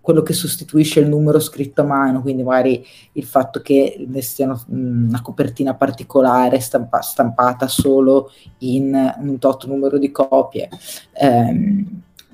quello 0.00 0.22
che 0.22 0.32
sostituisce 0.32 1.00
il 1.00 1.08
numero 1.08 1.38
scritto 1.38 1.82
a 1.82 1.84
mano 1.84 2.22
quindi 2.22 2.42
magari 2.42 2.82
il 3.12 3.24
fatto 3.24 3.60
che 3.60 4.06
ne 4.08 4.22
sia 4.22 4.58
una 4.68 5.20
copertina 5.20 5.74
particolare 5.74 6.60
stampa, 6.60 7.02
stampata 7.02 7.68
solo 7.68 8.30
in 8.58 9.14
un 9.18 9.38
tot 9.38 9.66
numero 9.66 9.98
di 9.98 10.10
copie. 10.10 10.70
Eh, 11.12 11.84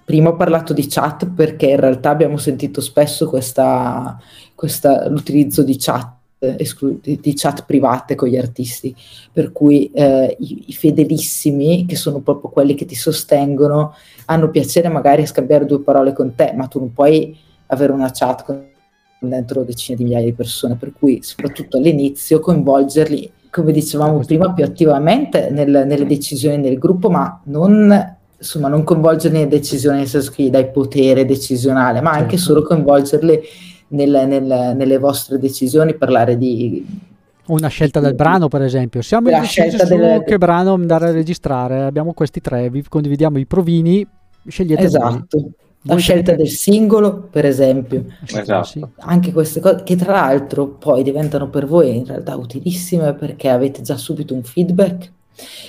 prima 0.04 0.28
ho 0.28 0.36
parlato 0.36 0.72
di 0.72 0.86
chat 0.86 1.28
perché 1.30 1.70
in 1.70 1.80
realtà 1.80 2.10
abbiamo 2.10 2.36
sentito 2.36 2.80
spesso 2.80 3.28
questa, 3.28 4.20
questa, 4.54 5.08
l'utilizzo 5.08 5.64
di 5.64 5.76
chat 5.76 6.22
esclu- 6.58 7.00
di, 7.00 7.34
chat 7.34 7.64
private 7.64 8.14
con 8.14 8.28
gli 8.28 8.36
artisti, 8.36 8.94
per 9.32 9.52
cui 9.52 9.90
eh, 9.92 10.36
i, 10.38 10.64
i, 10.66 10.72
fedelissimi, 10.72 11.86
che 11.86 11.96
sono 11.96 12.20
proprio 12.20 12.50
quelli 12.50 12.74
che 12.74 12.84
ti 12.84 12.94
sostengono, 12.94 13.94
hanno 14.26 14.50
piacere 14.50 14.88
magari 14.88 15.22
a 15.22 15.26
scambiare 15.26 15.66
due 15.66 15.80
parole 15.80 16.12
con 16.12 16.34
te, 16.34 16.52
ma 16.56 16.66
tu 16.66 16.78
non 16.78 16.92
puoi 16.92 17.36
avere 17.66 17.92
una 17.92 18.10
chat 18.12 18.44
con 18.44 18.72
dentro 19.20 19.62
decine 19.62 19.96
di 19.96 20.04
migliaia 20.04 20.24
di 20.24 20.32
persone, 20.32 20.76
per 20.76 20.92
cui 20.92 21.22
soprattutto 21.22 21.78
all'inizio 21.78 22.40
coinvolgerli, 22.40 23.32
come 23.50 23.72
dicevamo 23.72 24.18
prima, 24.20 24.52
più 24.52 24.64
attivamente 24.64 25.50
nel, 25.50 25.84
nelle 25.86 26.06
decisioni 26.06 26.60
del 26.60 26.78
gruppo, 26.78 27.08
ma 27.10 27.40
non, 27.44 28.16
insomma, 28.36 28.68
non 28.68 28.84
coinvolgerli 28.84 29.38
nelle 29.38 29.48
decisioni 29.48 29.98
nel 29.98 30.08
senso 30.08 30.32
che 30.32 30.44
gli 30.44 30.50
dai 30.50 30.70
potere 30.70 31.24
decisionale, 31.24 32.00
ma 32.00 32.10
anche 32.10 32.36
certo. 32.36 32.44
solo 32.52 32.62
coinvolgerli 32.62 33.40
nel, 33.88 34.24
nel, 34.26 34.74
nelle 34.76 34.98
vostre 34.98 35.38
decisioni, 35.38 35.94
parlare 35.94 36.36
di 36.36 37.12
una 37.46 37.68
scelta 37.68 38.00
del 38.00 38.14
brano, 38.14 38.48
per 38.48 38.62
esempio. 38.62 39.02
Siamo 39.02 39.30
indecisi 39.30 39.78
su 39.78 39.86
delle... 39.86 40.24
che 40.24 40.38
brano 40.38 40.72
andare 40.72 41.08
a 41.08 41.12
registrare. 41.12 41.82
Abbiamo 41.82 42.14
questi 42.14 42.40
tre, 42.40 42.70
vi 42.70 42.82
condividiamo 42.82 43.38
i 43.38 43.46
provini, 43.46 44.06
scegliete 44.46 44.84
Esatto. 44.84 45.38
Voi. 45.38 45.52
La 45.86 45.96
scelta 45.96 46.34
del 46.34 46.48
singolo, 46.48 47.28
per 47.30 47.44
esempio. 47.44 48.06
Esatto. 48.26 48.92
Anche 49.00 49.32
queste 49.32 49.60
cose 49.60 49.82
che 49.82 49.96
tra 49.96 50.12
l'altro 50.12 50.66
poi 50.66 51.02
diventano 51.02 51.50
per 51.50 51.66
voi 51.66 51.94
in 51.94 52.06
realtà 52.06 52.36
utilissime 52.36 53.12
perché 53.12 53.50
avete 53.50 53.82
già 53.82 53.98
subito 53.98 54.32
un 54.32 54.42
feedback. 54.42 55.12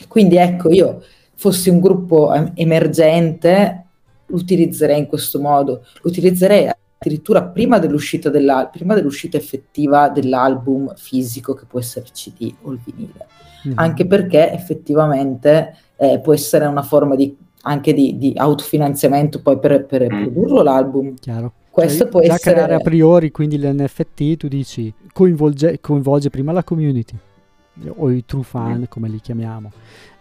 Quindi 0.08 0.38
ecco, 0.38 0.71
io 0.71 1.04
fossi 1.34 1.69
un 1.69 1.82
gruppo 1.82 2.32
emergente, 2.54 3.86
utilizzerei 4.28 4.99
in 4.99 5.08
questo 5.08 5.41
modo. 5.41 5.84
Lo 6.01 6.10
utilizzerei 6.10 6.69
addirittura 6.97 7.43
prima 7.43 7.79
dell'uscita, 7.79 8.31
prima 8.71 8.93
dell'uscita 8.93 9.38
effettiva 9.38 10.10
dell'album 10.10 10.93
fisico 10.95 11.53
che 11.53 11.65
può 11.65 11.79
essere 11.79 12.05
CD 12.12 12.53
o 12.62 12.71
il 12.71 12.79
vinile, 12.84 13.27
mm-hmm. 13.67 13.77
anche 13.77 14.05
perché 14.05 14.51
effettivamente 14.51 15.75
eh, 15.97 16.19
può 16.19 16.34
essere 16.34 16.65
una 16.65 16.81
forma 16.81 17.15
di, 17.15 17.36
anche 17.63 17.93
di, 17.93 18.17
di 18.17 18.34
autofinanziamento 18.36 19.41
poi 19.41 19.60
per, 19.60 19.86
per 19.86 20.12
mm. 20.12 20.21
produrlo 20.23 20.62
l'album. 20.62 21.13
Chiaro. 21.15 21.53
Questo 21.69 22.03
cioè, 22.03 22.08
può 22.08 22.21
già 22.21 22.36
essere... 22.36 22.53
creare 22.53 22.73
a 22.75 22.79
priori 22.79 23.31
quindi 23.31 23.58
l'NFT, 23.58 24.38
tu 24.38 24.47
dici 24.47 24.93
coinvolge, 25.12 25.79
coinvolge 25.81 26.29
prima 26.29 26.53
la 26.53 26.63
community 26.63 27.17
o 27.97 28.10
i 28.10 28.23
true 28.25 28.43
fan 28.43 28.79
mm. 28.79 28.84
come 28.88 29.10
li 29.10 29.19
chiamiamo. 29.19 29.71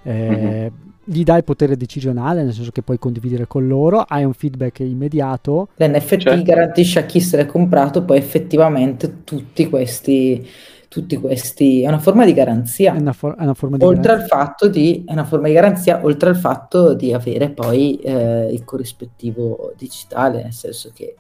Eh, 0.03 0.29
mm-hmm 0.31 0.93
gli 1.05 1.23
dai 1.23 1.43
potere 1.43 1.77
decisionale, 1.77 2.43
nel 2.43 2.53
senso 2.53 2.71
che 2.71 2.83
puoi 2.83 2.99
condividere 2.99 3.47
con 3.47 3.67
loro, 3.67 4.01
hai 4.01 4.25
un 4.25 4.33
feedback 4.33 4.81
immediato. 4.81 5.69
L'NFT 5.77 6.17
certo. 6.19 6.43
garantisce 6.43 6.99
a 6.99 7.03
chi 7.05 7.21
se 7.21 7.37
l'è 7.37 7.47
comprato 7.47 8.03
poi 8.03 8.19
effettivamente 8.19 9.25
tutti 9.25 9.69
questi, 9.69 10.47
tutti 10.89 11.17
questi 11.17 11.83
è 11.83 11.89
una 11.89 11.99
forma 11.99 12.25
di 12.25 12.33
garanzia. 12.33 12.95
È 12.95 13.01
una, 13.01 13.13
for- 13.13 13.37
è 13.37 13.43
una 13.43 13.55
forma 13.55 13.77
di 13.77 13.85
oltre 13.85 14.13
garanzia. 14.15 14.37
al 14.37 14.47
fatto 14.47 14.69
di, 14.69 15.05
è 15.07 15.13
una 15.13 15.25
forma 15.25 15.49
di 15.49 15.53
garanzia, 15.53 16.01
oltre 16.05 16.29
al 16.31 16.37
fatto 16.37 16.95
di 16.95 17.13
avere 17.13 17.51
poi 17.51 17.97
eh, 17.97 18.51
il 18.53 18.65
corrispettivo 18.65 19.73
digitale, 19.77 20.43
nel 20.43 20.53
senso 20.53 20.91
che 20.95 21.17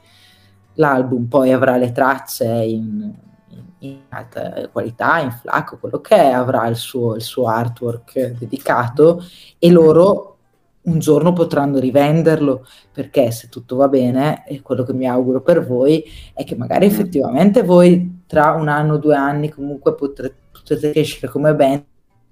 l'album 0.74 1.26
poi 1.26 1.52
avrà 1.52 1.76
le 1.76 1.92
tracce 1.92 2.46
in 2.46 3.12
in 3.86 3.98
alta 4.08 4.68
qualità, 4.68 5.18
in 5.18 5.30
FLAC, 5.30 5.78
quello 5.78 6.00
che 6.00 6.16
è, 6.16 6.30
avrà 6.30 6.66
il 6.66 6.76
suo, 6.76 7.14
il 7.14 7.22
suo 7.22 7.46
artwork 7.46 8.36
dedicato 8.38 9.22
e 9.58 9.70
loro 9.70 10.30
un 10.84 10.98
giorno 10.98 11.32
potranno 11.32 11.78
rivenderlo 11.78 12.66
perché 12.92 13.30
se 13.30 13.48
tutto 13.48 13.76
va 13.76 13.88
bene 13.88 14.46
e 14.46 14.60
quello 14.60 14.82
che 14.82 14.92
mi 14.92 15.08
auguro 15.08 15.40
per 15.40 15.66
voi 15.66 16.04
è 16.34 16.44
che 16.44 16.56
magari 16.56 16.86
effettivamente 16.86 17.62
voi 17.62 18.24
tra 18.26 18.52
un 18.52 18.68
anno, 18.68 18.98
due 18.98 19.14
anni 19.14 19.48
comunque 19.48 19.94
potrete, 19.94 20.36
potete 20.52 20.90
crescere 20.90 21.32
come 21.32 21.54
band 21.54 21.84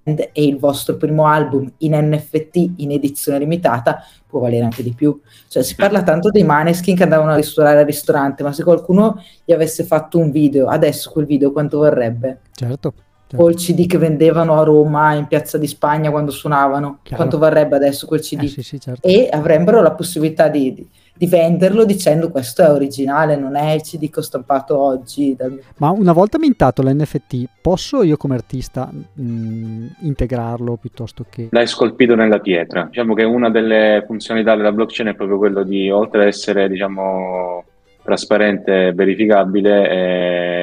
e 0.04 0.30
il 0.34 0.58
vostro 0.58 0.96
primo 0.96 1.26
album 1.26 1.70
in 1.78 1.92
NFT 1.94 2.72
in 2.76 2.90
edizione 2.90 3.38
limitata 3.38 4.04
può 4.26 4.40
valere 4.40 4.64
anche 4.64 4.82
di 4.82 4.92
più. 4.92 5.20
Cioè, 5.48 5.62
si 5.62 5.74
parla 5.74 6.02
tanto 6.02 6.30
dei 6.30 6.42
maneskin 6.42 6.96
che 6.96 7.02
andavano 7.02 7.32
a 7.32 7.36
ristorare 7.36 7.80
al 7.80 7.86
ristorante, 7.86 8.42
ma 8.42 8.52
se 8.52 8.64
qualcuno 8.64 9.22
gli 9.44 9.52
avesse 9.52 9.84
fatto 9.84 10.18
un 10.18 10.30
video, 10.30 10.68
adesso 10.68 11.10
quel 11.10 11.26
video 11.26 11.52
quanto 11.52 11.78
varrebbe? 11.78 12.40
Certo. 12.54 12.94
certo. 13.28 13.44
O 13.44 13.48
il 13.48 13.56
CD 13.56 13.86
che 13.86 13.98
vendevano 13.98 14.58
a 14.58 14.64
Roma 14.64 15.14
in 15.14 15.26
Piazza 15.26 15.58
di 15.58 15.66
Spagna 15.66 16.10
quando 16.10 16.30
suonavano, 16.30 16.98
Chiaro. 17.02 17.16
quanto 17.16 17.38
varrebbe 17.38 17.76
adesso 17.76 18.06
quel 18.06 18.20
CD? 18.20 18.44
Eh, 18.44 18.48
sì, 18.48 18.62
sì, 18.62 18.80
certo. 18.80 19.06
E 19.06 19.28
avrebbero 19.30 19.82
la 19.82 19.92
possibilità 19.92 20.48
di, 20.48 20.72
di 20.72 20.88
di 21.14 21.26
venderlo 21.26 21.84
dicendo 21.84 22.30
questo 22.30 22.62
è 22.62 22.70
originale, 22.70 23.36
non 23.36 23.54
è 23.54 23.72
il 23.72 23.82
CD 23.82 24.08
che 24.10 24.20
ho 24.20 24.22
stampato 24.22 24.78
oggi. 24.78 25.36
Ma 25.76 25.90
una 25.90 26.12
volta 26.12 26.38
mintato 26.38 26.82
l'NFT, 26.82 27.48
posso 27.60 28.02
io 28.02 28.16
come 28.16 28.34
artista 28.34 28.90
mh, 28.90 29.22
mm, 29.22 29.86
integrarlo 30.00 30.76
piuttosto 30.76 31.24
che... 31.28 31.48
L'hai 31.50 31.66
scolpito 31.66 32.14
nella 32.14 32.40
pietra. 32.40 32.84
Diciamo 32.84 33.14
che 33.14 33.24
una 33.24 33.50
delle 33.50 34.02
funzionalità 34.06 34.56
della 34.56 34.72
blockchain 34.72 35.10
è 35.10 35.14
proprio 35.14 35.38
quello 35.38 35.62
di, 35.62 35.90
oltre 35.90 36.22
ad 36.22 36.28
essere 36.28 36.68
diciamo, 36.68 37.64
trasparente, 38.02 38.92
verificabile, 38.92 39.88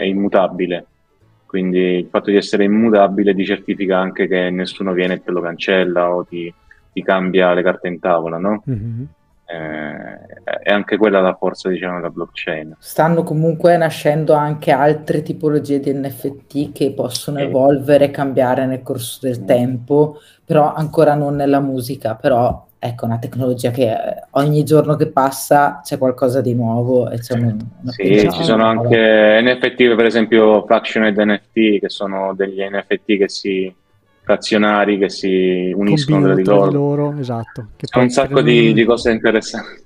è 0.02 0.04
immutabile. 0.06 0.86
Quindi 1.46 1.80
il 1.80 2.08
fatto 2.10 2.32
di 2.32 2.36
essere 2.36 2.64
immutabile 2.64 3.34
ti 3.34 3.46
certifica 3.46 3.98
anche 3.98 4.28
che 4.28 4.50
nessuno 4.50 4.94
viene 4.94 5.16
e 5.16 5.24
te 5.24 5.32
lo 5.32 5.42
cancella 5.42 6.14
o 6.14 6.24
ti, 6.24 6.54
ti 6.92 7.02
cambia 7.02 7.54
le 7.54 7.64
carte 7.64 7.88
in 7.88 8.00
tavola, 8.00 8.38
no? 8.38 8.64
Mm-hmm 8.70 9.04
eh, 9.50 10.19
è 10.70 10.74
anche 10.74 10.98
quella 10.98 11.20
la 11.20 11.36
forza 11.36 11.70
diciamo 11.70 11.96
della 11.96 12.10
blockchain 12.10 12.76
stanno 12.80 13.24
comunque 13.24 13.76
nascendo 13.76 14.34
anche 14.34 14.72
altre 14.72 15.22
tipologie 15.22 15.80
di 15.80 15.92
NFT 15.94 16.72
che 16.72 16.92
possono 16.92 17.40
evolvere 17.40 18.06
e 18.06 18.12
cambiare 18.12 18.66
nel 18.66 18.84
corso 18.84 19.20
del 19.22 19.44
tempo 19.46 20.20
però 20.46 20.74
ancora 20.74 21.16
non 21.16 21.36
nella 21.36 21.60
musica 21.60 22.16
però 22.16 22.68
ecco 22.78 23.06
una 23.06 23.20
tecnologia 23.20 23.72
che 23.72 23.92
eh, 23.92 24.24
ogni 24.32 24.64
giorno 24.64 24.96
che 24.96 25.08
passa 25.08 25.82
c'è 25.84 25.98
qualcosa 25.98 26.40
di 26.40 26.54
nuovo 26.54 27.10
e 27.10 27.20
c'è 27.20 27.36
una 27.36 27.58
sì, 27.88 28.30
ci 28.32 28.44
sono 28.44 28.64
anche 28.64 29.42
NFT 29.44 29.96
per 29.96 30.06
esempio 30.06 30.66
Fractioned 30.66 31.18
NFT 31.18 31.80
che 31.80 31.90
sono 31.90 32.34
degli 32.36 32.62
NFT 32.62 33.18
che 33.18 33.28
si 33.28 33.74
frazionari 34.30 35.00
che 35.00 35.10
si 35.10 35.74
uniscono 35.76 36.26
tra 36.26 36.36
di 36.36 36.44
loro. 36.44 36.68
Di 36.68 36.74
loro 36.74 37.16
esatto. 37.18 37.70
C'è 37.78 38.00
un 38.00 38.10
sacco 38.10 38.42
di, 38.42 38.74
di, 38.74 38.86
cose 38.86 39.10
interessanti. 39.10 39.82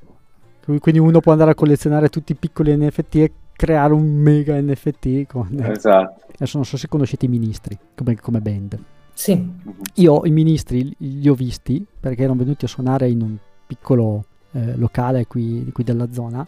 Quindi 0.65 0.99
uno 0.99 1.19
può 1.19 1.31
andare 1.31 1.51
a 1.51 1.55
collezionare 1.55 2.09
tutti 2.09 2.31
i 2.31 2.35
piccoli 2.35 2.75
NFT 2.75 3.15
e 3.15 3.31
creare 3.51 3.93
un 3.93 4.15
mega 4.15 4.59
NFT. 4.59 5.27
Con... 5.27 5.49
Esatto. 5.61 6.21
Adesso 6.35 6.57
non 6.57 6.65
so 6.65 6.77
se 6.77 6.87
conoscete 6.87 7.25
i 7.25 7.29
ministri 7.29 7.77
come, 7.95 8.15
come 8.15 8.39
band. 8.39 8.79
Sì. 9.13 9.35
Mhm. 9.35 9.73
Io 9.95 10.25
i 10.25 10.31
ministri 10.31 10.93
li 10.97 11.27
ho 11.27 11.35
visti 11.35 11.85
perché 11.99 12.23
erano 12.23 12.39
venuti 12.39 12.65
a 12.65 12.67
suonare 12.67 13.09
in 13.09 13.21
un 13.21 13.37
piccolo 13.65 14.25
eh, 14.51 14.75
locale 14.77 15.27
qui, 15.27 15.69
qui, 15.71 15.83
della 15.83 16.11
zona 16.11 16.45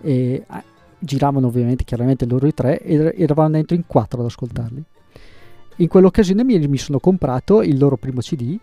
e 0.00 0.12
eh, 0.12 0.44
giravano 0.98 1.46
ovviamente 1.46 1.84
chiaramente 1.84 2.26
loro 2.26 2.46
i 2.46 2.54
tre 2.54 2.80
e 2.80 3.14
eravamo 3.16 3.50
dentro 3.50 3.76
in 3.76 3.84
quattro 3.86 4.20
ad 4.20 4.26
ascoltarli 4.26 4.84
in 5.80 5.86
quell'occasione 5.86 6.42
mi, 6.42 6.58
mi 6.66 6.76
sono 6.76 6.98
comprato 6.98 7.62
il 7.62 7.78
loro 7.78 7.96
primo 7.96 8.20
CD, 8.20 8.58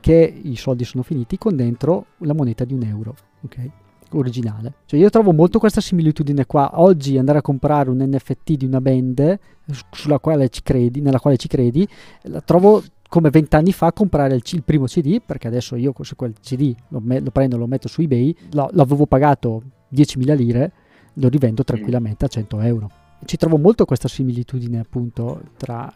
che 0.00 0.40
i 0.42 0.54
soldi 0.56 0.84
sono 0.84 1.02
finiti, 1.02 1.38
con 1.38 1.56
dentro 1.56 2.06
la 2.18 2.34
moneta 2.34 2.64
di 2.64 2.74
un 2.74 2.82
euro, 2.82 3.14
ok? 3.42 3.70
Originale. 4.12 4.74
Cioè 4.86 4.98
io 4.98 5.10
trovo 5.10 5.32
molto 5.32 5.58
questa 5.58 5.80
similitudine 5.80 6.46
qua. 6.46 6.80
Oggi 6.80 7.18
andare 7.18 7.38
a 7.38 7.42
comprare 7.42 7.90
un 7.90 7.98
NFT 7.98 8.52
di 8.52 8.64
una 8.64 8.80
band 8.80 9.38
sulla 9.90 10.18
quale 10.18 10.48
ci 10.48 10.62
credi, 10.62 11.00
nella 11.00 11.20
quale 11.20 11.36
ci 11.36 11.48
credi, 11.48 11.86
la 12.22 12.40
trovo 12.40 12.82
come 13.08 13.30
vent'anni 13.30 13.72
fa 13.72 13.92
comprare 13.92 14.34
il, 14.34 14.42
il, 14.52 14.62
primo 14.62 14.84
CD, 14.84 15.20
perché 15.24 15.48
adesso 15.48 15.76
io 15.76 15.92
su 16.00 16.14
quel 16.16 16.34
CD 16.40 16.74
lo, 16.88 17.00
me, 17.00 17.20
lo 17.20 17.30
prendo, 17.30 17.56
lo 17.56 17.66
metto 17.66 17.88
su 17.88 18.02
eBay, 18.02 18.34
lo, 18.52 18.68
l'avevo 18.72 19.06
pagato 19.06 19.62
10.000 19.94 20.36
lire, 20.36 20.72
lo 21.14 21.28
rivendo 21.28 21.64
tranquillamente 21.64 22.24
a 22.24 22.28
100 22.28 22.60
euro 22.60 22.90
ci 23.24 23.36
trovo 23.36 23.58
molto 23.58 23.84
questa 23.84 24.08
similitudine 24.08 24.78
appunto 24.78 25.40
tra 25.56 25.92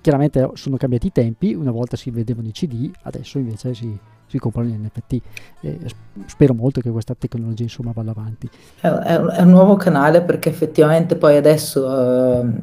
chiaramente 0.00 0.50
sono 0.54 0.76
cambiati 0.76 1.08
i 1.08 1.12
tempi 1.12 1.54
una 1.54 1.70
volta 1.70 1.96
si 1.96 2.10
vedevano 2.10 2.48
i 2.48 2.52
cd 2.52 2.90
adesso 3.02 3.38
invece 3.38 3.74
si, 3.74 3.98
si 4.36 4.42
comprano 4.42 4.68
gli 4.68 4.74
NFT 4.74 5.20
e 5.62 5.78
spero 6.26 6.54
molto 6.54 6.80
che 6.80 6.90
questa 6.90 7.14
tecnologia 7.18 7.64
insomma 7.64 7.92
vada 7.92 8.10
avanti. 8.10 8.48
È, 8.80 8.88
un, 8.88 9.30
è 9.30 9.42
un, 9.42 9.50
nuovo 9.50 9.76
canale 9.76 10.22
perché 10.22 10.48
effettivamente 10.48 11.16
poi 11.16 11.36
adesso 11.36 11.84
uh, 11.86 12.54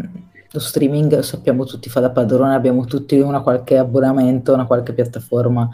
lo 0.52 0.60
streaming 0.60 1.20
sappiamo 1.20 1.66
tutti 1.66 1.90
fa 1.90 2.00
da 2.00 2.12
padrone 2.12 2.54
abbiamo 2.54 2.86
tutti 2.86 3.18
una 3.20 3.42
qualche 3.42 3.78
abbonamento 3.78 4.54
una 4.54 4.66
qualche 4.66 4.94
piattaforma. 4.94 5.70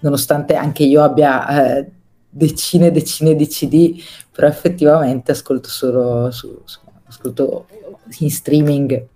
Nonostante 0.00 0.54
anche 0.54 0.82
io 0.82 1.02
abbia 1.02 1.78
uh, 1.78 1.90
decine 2.28 2.88
e 2.88 2.90
decine 2.90 3.34
di 3.34 3.46
cd 3.46 4.02
però 4.30 4.46
effettivamente 4.46 5.32
ascolto 5.32 5.68
solo 5.68 6.30
su, 6.30 6.60
su 6.64 6.80
ascolto 7.06 7.66
in 8.18 8.30
streaming. 8.30 9.06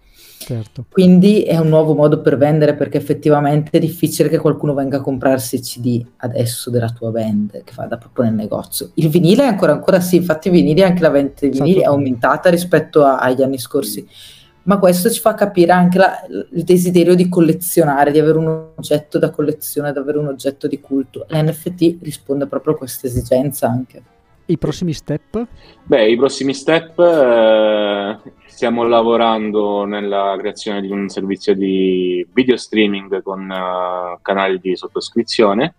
Certo. 0.50 0.84
Quindi 0.90 1.42
è 1.42 1.56
un 1.58 1.68
nuovo 1.68 1.94
modo 1.94 2.20
per 2.20 2.36
vendere 2.36 2.74
perché 2.74 2.98
effettivamente 2.98 3.70
è 3.70 3.78
difficile 3.78 4.28
che 4.28 4.38
qualcuno 4.38 4.74
venga 4.74 4.96
a 4.96 5.00
comprarsi 5.00 5.54
il 5.54 5.60
CD 5.60 6.04
adesso 6.16 6.70
della 6.70 6.90
tua 6.90 7.10
band 7.10 7.62
che 7.62 7.72
vada 7.76 7.96
proprio 7.96 8.24
nel 8.24 8.34
negozio. 8.34 8.90
Il 8.94 9.10
vinile 9.10 9.44
è 9.44 9.46
ancora, 9.46 9.70
ancora 9.70 10.00
sì, 10.00 10.16
infatti 10.16 10.48
i 10.48 10.50
vinili, 10.50 10.82
anche 10.82 11.02
la 11.02 11.10
vendita 11.10 11.46
dei 11.46 11.50
vinili 11.50 11.82
è 11.82 11.84
aumentata 11.84 12.50
rispetto 12.50 13.04
a, 13.04 13.18
agli 13.18 13.42
anni 13.42 13.58
scorsi, 13.58 14.04
ma 14.64 14.80
questo 14.80 15.08
ci 15.08 15.20
fa 15.20 15.34
capire 15.34 15.70
anche 15.70 15.98
la, 15.98 16.18
il 16.28 16.64
desiderio 16.64 17.14
di 17.14 17.28
collezionare, 17.28 18.10
di 18.10 18.18
avere 18.18 18.38
un 18.38 18.70
oggetto 18.74 19.20
da 19.20 19.30
collezione, 19.30 19.92
di 19.92 19.98
avere 19.98 20.18
un 20.18 20.26
oggetto 20.26 20.66
di 20.66 20.80
culto. 20.80 21.26
L'NFT 21.28 21.98
risponde 22.02 22.48
proprio 22.48 22.74
a 22.74 22.76
questa 22.76 23.06
esigenza 23.06 23.68
anche. 23.68 24.02
I 24.50 24.58
prossimi 24.58 24.92
step? 24.92 25.46
Beh, 25.84 26.10
i 26.10 26.16
prossimi 26.16 26.54
step 26.54 26.98
eh, 26.98 28.18
stiamo 28.46 28.82
lavorando 28.82 29.84
nella 29.84 30.34
creazione 30.38 30.80
di 30.80 30.90
un 30.90 31.08
servizio 31.08 31.54
di 31.54 32.26
video 32.32 32.56
streaming 32.56 33.22
con 33.22 33.42
uh, 33.48 34.18
canali 34.20 34.58
di 34.58 34.74
sottoscrizione 34.74 35.74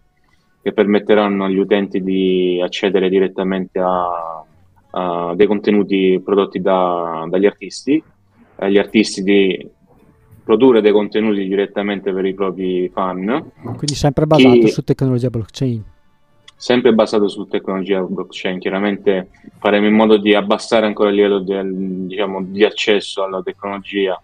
che 0.61 0.71
permetteranno 0.71 1.43
agli 1.43 1.57
utenti 1.57 2.01
di 2.01 2.61
accedere 2.63 3.09
direttamente 3.09 3.77
a, 3.79 4.45
a 4.91 5.35
dei 5.35 5.47
contenuti 5.47 6.21
prodotti 6.23 6.61
da, 6.61 7.27
dagli 7.29 7.45
artisti, 7.45 8.01
agli 8.55 8.77
artisti 8.77 9.21
di 9.21 9.69
produrre 10.45 10.79
dei 10.79 10.93
contenuti 10.93 11.45
direttamente 11.45 12.13
per 12.13 12.23
i 12.23 12.33
propri 12.33 12.89
fan. 12.93 13.51
Quindi 13.61 13.95
sempre 13.95 14.25
basato 14.25 14.59
Chi... 14.59 14.69
su 14.69 14.81
tecnologia 14.83 15.29
blockchain 15.29 15.90
sempre 16.61 16.93
basato 16.93 17.27
su 17.27 17.47
tecnologia 17.47 18.01
blockchain. 18.01 18.59
Chiaramente 18.59 19.29
faremo 19.57 19.87
in 19.87 19.95
modo 19.95 20.17
di 20.17 20.35
abbassare 20.35 20.85
ancora 20.85 21.09
il 21.09 21.15
livello 21.15 21.39
del, 21.39 21.73
diciamo, 22.05 22.43
di 22.43 22.63
accesso 22.63 23.23
alla 23.23 23.41
tecnologia 23.41 24.21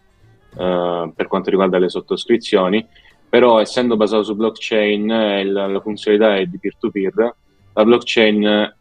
eh, 0.56 1.12
per 1.16 1.28
quanto 1.28 1.50
riguarda 1.50 1.80
le 1.80 1.90
sottoscrizioni, 1.90 2.86
però 3.28 3.60
essendo 3.60 3.98
basato 3.98 4.22
su 4.22 4.36
blockchain 4.36 5.10
e 5.10 5.46
la, 5.46 5.80
funzionalità 5.80 6.38
è 6.38 6.46
di 6.46 6.60
peer-to-peer, 6.60 7.36
la 7.74 7.84
blockchain 7.84 8.74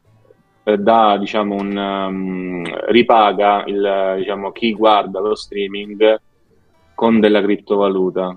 eh, 0.62 1.18
diciamo, 1.18 1.54
un, 1.54 1.76
um, 1.76 2.62
ripaga 2.88 3.64
il, 3.68 4.16
diciamo, 4.18 4.52
chi 4.52 4.74
guarda 4.74 5.18
lo 5.18 5.34
streaming 5.34 6.20
con 6.94 7.20
della 7.20 7.40
criptovaluta 7.40 8.36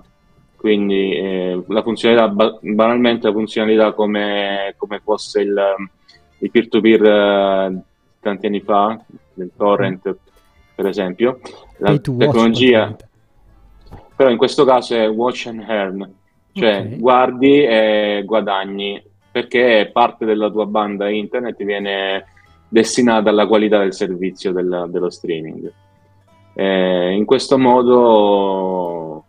quindi 0.60 1.14
eh, 1.14 1.64
la 1.68 1.82
funzionalità, 1.82 2.28
ba- 2.28 2.58
banalmente 2.60 3.28
la 3.28 3.32
funzionalità 3.32 3.92
come, 3.92 4.74
come 4.76 5.00
fosse 5.02 5.40
il, 5.40 5.58
il 6.40 6.50
peer-to-peer 6.50 7.02
eh, 7.02 7.82
tanti 8.20 8.46
anni 8.46 8.60
fa, 8.60 9.02
del 9.32 9.50
torrent 9.56 10.16
per 10.74 10.86
esempio, 10.86 11.40
la 11.78 11.98
tecnologia, 11.98 12.88
watch, 12.88 13.04
però 14.14 14.28
in 14.28 14.36
questo 14.36 14.66
caso 14.66 14.94
è 14.94 15.08
watch 15.08 15.46
and 15.46 15.64
earn, 15.66 16.14
cioè 16.52 16.80
okay. 16.80 16.98
guardi 16.98 17.64
e 17.64 18.22
guadagni, 18.26 19.02
perché 19.32 19.88
parte 19.90 20.26
della 20.26 20.50
tua 20.50 20.66
banda 20.66 21.08
internet 21.08 21.62
viene 21.64 22.26
destinata 22.68 23.30
alla 23.30 23.46
qualità 23.46 23.78
del 23.78 23.94
servizio 23.94 24.52
del, 24.52 24.88
dello 24.90 25.08
streaming. 25.08 25.72
Eh, 26.52 27.12
in 27.12 27.24
questo 27.24 27.56
modo 27.56 29.24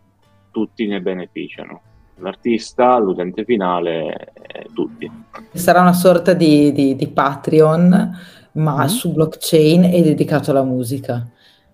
tutti 0.52 0.86
ne 0.86 1.00
beneficiano. 1.00 1.80
L'artista, 2.16 2.96
l'utente 2.98 3.44
finale, 3.44 4.32
eh, 4.34 4.66
tutti. 4.72 5.10
Sarà 5.52 5.80
una 5.80 5.92
sorta 5.92 6.34
di, 6.34 6.70
di, 6.72 6.94
di 6.94 7.08
Patreon, 7.08 8.18
ma 8.52 8.84
mm. 8.84 8.86
su 8.86 9.12
blockchain 9.12 9.84
e 9.84 10.02
dedicato 10.02 10.52
alla 10.52 10.62
musica. 10.62 11.26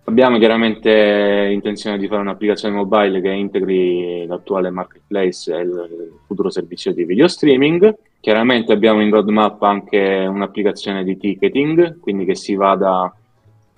Abbiamo 0.05 0.39
chiaramente 0.39 1.51
intenzione 1.53 1.99
di 1.99 2.09
fare 2.09 2.23
un'applicazione 2.23 2.75
mobile 2.75 3.21
che 3.21 3.29
integri 3.29 4.25
l'attuale 4.27 4.71
marketplace 4.71 5.55
e 5.55 5.61
il 5.61 6.13
futuro 6.27 6.49
servizio 6.49 6.95
di 6.95 7.05
video 7.05 7.29
streaming. 7.29 7.95
Chiaramente 8.19 8.73
abbiamo 8.73 9.03
in 9.03 9.11
roadmap 9.11 9.63
anche 9.63 10.25
un'applicazione 10.27 11.05
di 11.05 11.19
ticketing, 11.19 12.01
quindi 12.01 12.25
che 12.25 12.37
si 12.37 12.55
vada 12.55 13.15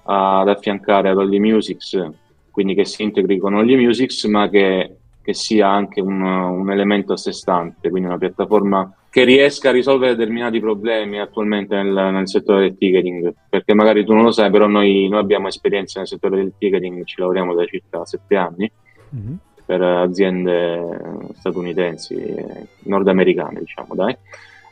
ad 0.04 0.48
affiancare 0.48 1.08
ad 1.08 1.16
Only 1.18 1.40
Music 1.40 1.82
quindi 2.50 2.74
che 2.74 2.84
si 2.84 3.02
integri 3.02 3.38
con 3.38 3.54
Only 3.54 3.76
Music, 3.76 4.24
ma 4.26 4.48
che, 4.48 4.96
che 5.22 5.34
sia 5.34 5.68
anche 5.68 6.00
un, 6.00 6.22
un, 6.22 6.70
elemento 6.70 7.12
a 7.12 7.16
sé 7.16 7.32
stante, 7.32 7.90
quindi 7.90 8.08
una 8.08 8.18
piattaforma 8.18 8.92
che 9.10 9.24
riesca 9.24 9.70
a 9.70 9.72
risolvere 9.72 10.14
determinati 10.14 10.60
problemi 10.60 11.18
attualmente 11.18 11.74
nel, 11.74 11.92
nel 11.92 12.28
settore 12.28 12.60
del 12.60 12.78
ticketing, 12.78 13.34
perché 13.48 13.74
magari 13.74 14.04
tu 14.04 14.12
non 14.12 14.24
lo 14.24 14.30
sai, 14.30 14.50
però 14.50 14.66
noi, 14.66 15.08
noi 15.08 15.20
abbiamo 15.20 15.48
esperienza 15.48 15.98
nel 15.98 16.08
settore 16.08 16.36
del 16.36 16.52
ticketing, 16.56 17.04
ci 17.04 17.16
lavoriamo 17.18 17.54
da 17.54 17.64
circa 17.64 18.04
sette 18.04 18.36
anni. 18.36 18.70
Mm-hmm. 19.12 19.34
per 19.66 19.82
aziende 19.82 21.00
statunitensi, 21.34 22.16
nordamericane, 22.84 23.58
diciamo, 23.58 23.96
dai. 23.96 24.16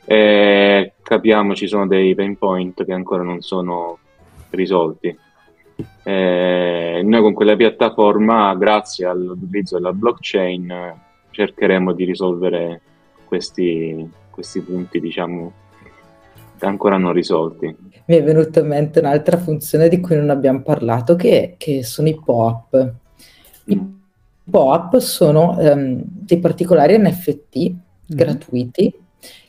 E 0.05 0.93
capiamo 1.03 1.55
ci 1.57 1.67
sono 1.67 1.89
dei 1.89 2.15
pain 2.15 2.39
point 2.39 2.85
che 2.85 2.93
ancora 2.93 3.25
non 3.25 3.41
sono 3.41 3.99
risolti 4.51 5.15
eh, 6.03 7.01
noi 7.05 7.21
con 7.21 7.33
quella 7.33 7.57
piattaforma, 7.57 8.55
grazie 8.55 9.07
all'utilizzo 9.07 9.77
della 9.77 9.93
blockchain, 9.93 10.95
cercheremo 11.31 11.93
di 11.93 12.05
risolvere 12.05 12.81
questi, 13.25 14.11
questi 14.31 14.61
punti, 14.61 15.01
diciamo, 15.01 15.53
ancora 16.61 16.97
non 16.97 17.13
risolti. 17.13 17.77
Mi 18.07 18.17
è 18.17 18.23
venuta 18.23 18.61
in 18.61 18.69
mente 18.69 18.99
un'altra 18.99 19.37
funzione 19.37 19.89
di 19.89 20.01
cui 20.01 20.17
non 20.17 20.31
abbiamo 20.31 20.63
parlato, 20.63 21.15
che, 21.15 21.55
che 21.59 21.85
sono 21.85 22.09
i 22.09 22.19
POAP. 22.25 22.95
I 23.67 23.77
mm. 23.77 23.87
POAP 24.51 24.97
sono 24.97 25.57
um, 25.59 26.01
dei 26.05 26.39
particolari 26.39 26.99
NFT 26.99 27.71
mm. 27.71 27.77
gratuiti 28.07 29.07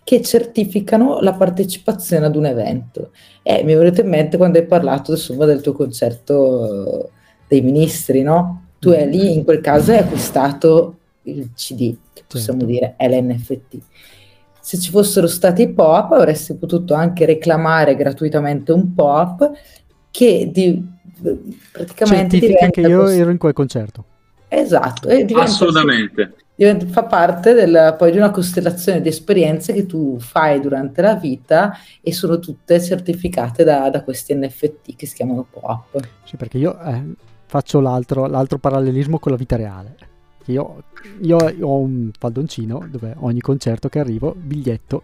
che 0.10 0.24
certificano 0.24 1.19
la 1.19 1.34
partecipazione 1.34 2.26
ad 2.26 2.36
un 2.36 2.48
evento. 2.48 3.12
E 3.43 3.62
mi 3.63 3.74
è 3.74 3.78
venuto 3.78 4.02
in 4.02 4.10
mente 4.10 4.38
quando 4.38 4.58
hai 4.58 4.65
parlato 4.65 5.12
insomma, 5.12 5.45
del 5.45 5.62
tuo 5.62 5.74
concerto 5.74 7.04
eh, 7.04 7.10
dei 7.48 7.62
ministri, 7.62 8.24
no? 8.24 8.69
Tu 8.80 8.89
è 8.89 9.06
lì, 9.06 9.32
in 9.32 9.43
quel 9.43 9.62
caso 9.62 9.91
hai 9.91 10.00
acquistato 10.00 10.98
il 11.24 11.52
CD, 11.54 11.95
che 12.12 12.24
possiamo 12.28 12.62
certo. 12.62 12.74
dire 12.74 12.95
è 12.98 13.08
l'NFT. 13.08 13.78
Se 14.60 14.80
ci 14.80 14.89
fossero 14.89 15.28
stati 15.28 15.62
i 15.62 15.74
pop, 15.74 16.12
avresti 16.13 16.56
potuto 16.56 16.95
anche 16.95 17.28
reclamare 17.28 17.95
gratuitamente 17.95 18.72
un 18.72 18.95
pop 18.95 19.52
che 20.10 20.50
di, 20.52 20.84
praticamente 21.72 22.39
certifica 22.39 22.67
che 22.72 22.82
io 22.82 23.08
ero 23.10 23.30
in 23.30 23.38
quel 23.38 23.54
concerto. 23.54 24.06
Esatto, 24.48 25.08
assolutamente 25.36 26.34
diventa, 26.60 26.86
fa 26.88 27.04
parte 27.06 27.54
del, 27.54 27.95
poi 27.98 28.12
di 28.12 28.17
una 28.17 28.32
costellazione 28.32 29.00
di 29.00 29.08
esperienze 29.08 29.72
che 29.72 29.86
tu 29.86 30.19
fai 30.19 30.60
durante 30.60 31.02
la 31.02 31.15
vita 31.15 31.72
e 32.02 32.12
sono 32.12 32.38
tutte 32.39 32.82
certificate 32.82 33.63
da, 33.63 33.89
da 33.89 34.04
questi 34.04 34.36
NFT 34.36 34.98
che 34.98 35.06
si 35.06 35.15
chiamano 35.15 35.48
POAP. 35.50 36.10
Sì, 36.26 36.36
perché 36.36 36.58
io 36.58 36.78
eh, 36.82 37.04
faccio 37.45 37.80
l'altro, 37.80 38.26
l'altro, 38.26 38.58
parallelismo 38.58 39.19
con 39.19 39.32
la 39.32 39.38
vita 39.38 39.56
reale. 39.56 39.95
Io, 40.48 40.84
io, 41.22 41.38
ho 41.38 41.78
un 41.78 42.12
faldoncino 42.17 42.88
dove 42.91 43.15
ogni 43.19 43.39
concerto 43.39 43.88
che 43.88 44.00
arrivo, 44.00 44.36
biglietto, 44.36 45.04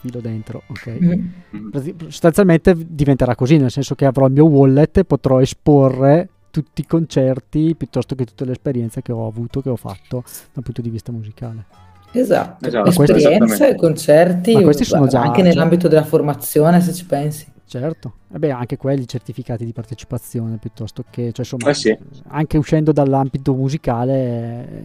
filo 0.00 0.20
dentro, 0.20 0.62
ok? 0.68 0.98
Mm. 0.98 2.06
Sostanzialmente 2.08 2.74
diventerà 2.74 3.34
così, 3.34 3.58
nel 3.58 3.70
senso 3.70 3.94
che 3.94 4.06
avrò 4.06 4.26
il 4.26 4.32
mio 4.32 4.46
wallet 4.46 4.98
e 4.98 5.04
potrò 5.04 5.40
esporre 5.40 6.30
tutti 6.62 6.80
i 6.80 6.86
concerti 6.86 7.74
piuttosto 7.76 8.14
che 8.14 8.24
tutte 8.24 8.46
le 8.46 8.52
esperienze 8.52 9.02
che 9.02 9.12
ho 9.12 9.26
avuto, 9.26 9.60
che 9.60 9.68
ho 9.68 9.76
fatto 9.76 10.24
dal 10.54 10.64
punto 10.64 10.80
di 10.80 10.88
vista 10.88 11.12
musicale. 11.12 11.66
Esatto, 12.12 12.66
esatto. 12.66 12.88
esperienze, 12.88 13.74
concerti, 13.74 14.54
Ma 14.54 14.62
questi 14.62 14.84
sono 14.84 15.06
già, 15.06 15.20
anche 15.20 15.42
nell'ambito 15.42 15.86
della 15.86 16.04
formazione 16.04 16.80
se 16.80 16.94
ci 16.94 17.04
pensi. 17.04 17.46
Certo, 17.66 18.14
e 18.32 18.38
beh, 18.38 18.52
anche 18.52 18.78
quelli 18.78 19.06
certificati 19.06 19.66
di 19.66 19.72
partecipazione 19.72 20.56
piuttosto 20.56 21.04
che, 21.10 21.32
cioè 21.32 21.44
insomma, 21.44 21.68
eh 21.68 21.74
sì. 21.74 21.98
anche 22.28 22.56
uscendo 22.56 22.92
dall'ambito 22.92 23.52
musicale 23.54 24.84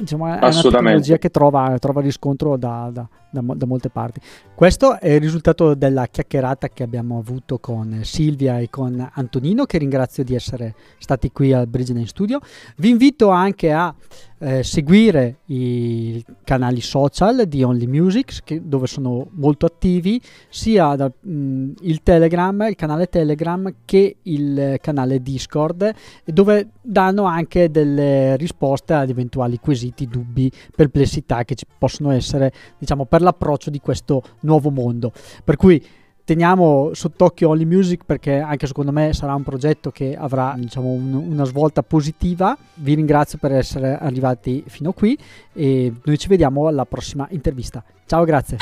insomma, 0.00 0.38
è 0.40 0.46
una 0.46 0.60
tecnologia 0.60 1.18
che 1.18 1.28
trova, 1.28 1.76
trova 1.78 2.00
riscontro 2.00 2.56
da, 2.56 2.90
da, 2.92 3.06
da, 3.30 3.42
da, 3.42 3.66
molte 3.66 3.90
parti. 3.90 4.20
Questo 4.54 4.98
è 4.98 5.10
il 5.10 5.20
risultato 5.20 5.74
della 5.74 6.06
chiacchierata 6.06 6.68
che 6.68 6.82
abbiamo 6.82 7.18
avuto 7.18 7.58
con 7.58 8.00
Silvia 8.02 8.58
e 8.58 8.68
con 8.70 9.08
Antonino, 9.12 9.64
che 9.64 9.78
ringrazio 9.78 10.24
di 10.24 10.34
essere 10.34 10.74
stati 10.98 11.30
qui 11.30 11.52
al 11.52 11.66
Bridge 11.66 12.06
Studio. 12.06 12.40
Vi 12.76 12.88
invito 12.88 13.28
anche 13.28 13.72
a 13.72 13.94
eh, 14.40 14.62
seguire 14.62 15.38
i 15.46 16.24
canali 16.44 16.80
social 16.80 17.44
di 17.46 17.62
Only 17.62 17.86
Music 17.86 18.42
che, 18.44 18.62
dove 18.64 18.86
sono 18.86 19.26
molto 19.32 19.66
attivi 19.66 20.20
sia 20.48 20.94
da, 20.94 21.10
mh, 21.10 21.72
il 21.80 22.02
Telegram, 22.02 22.66
il 22.68 22.76
canale 22.76 23.08
Telegram 23.08 23.72
che 23.84 24.16
il 24.22 24.76
canale 24.80 25.20
Discord 25.20 25.92
dove 26.24 26.68
danno 26.80 27.24
anche 27.24 27.70
delle 27.70 28.36
risposte 28.36 28.94
ad 28.94 29.10
eventuali 29.10 29.58
quesiti, 29.58 30.06
dubbi, 30.06 30.50
perplessità 30.74 31.44
che 31.44 31.54
ci 31.54 31.66
possono 31.76 32.12
essere 32.12 32.52
diciamo 32.78 33.06
per 33.06 33.17
l'approccio 33.22 33.70
di 33.70 33.80
questo 33.80 34.22
nuovo 34.40 34.70
mondo. 34.70 35.12
Per 35.44 35.56
cui 35.56 35.84
teniamo 36.28 36.90
sott'occhio 36.92 37.48
Only 37.48 37.64
Music 37.64 38.02
perché 38.04 38.38
anche 38.38 38.66
secondo 38.66 38.92
me 38.92 39.14
sarà 39.14 39.34
un 39.34 39.42
progetto 39.42 39.90
che 39.90 40.14
avrà 40.14 40.54
diciamo, 40.58 40.88
un, 40.88 41.14
una 41.14 41.44
svolta 41.44 41.82
positiva. 41.82 42.54
Vi 42.74 42.92
ringrazio 42.92 43.38
per 43.38 43.52
essere 43.52 43.96
arrivati 43.98 44.62
fino 44.66 44.92
qui 44.92 45.16
e 45.54 45.90
noi 46.04 46.18
ci 46.18 46.28
vediamo 46.28 46.66
alla 46.66 46.84
prossima 46.84 47.26
intervista. 47.30 47.82
Ciao, 48.04 48.24
grazie. 48.24 48.58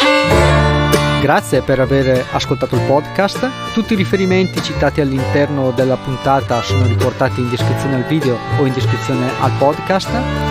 Grazie 1.21 1.63
per 1.63 1.81
aver 1.81 2.25
ascoltato 2.31 2.77
il 2.77 2.83
podcast. 2.87 3.73
Tutti 3.73 3.95
i 3.95 3.97
riferimenti 3.97 4.63
citati 4.63 5.01
all'interno 5.01 5.73
della 5.73 5.97
puntata 5.97 6.63
sono 6.63 6.87
riportati 6.87 7.41
in 7.41 7.51
descrizione 7.51 7.97
al 7.97 8.05
video 8.05 8.37
o 8.61 8.65
in 8.65 8.73
descrizione 8.73 9.29
al 9.41 9.51
podcast. 9.59 10.46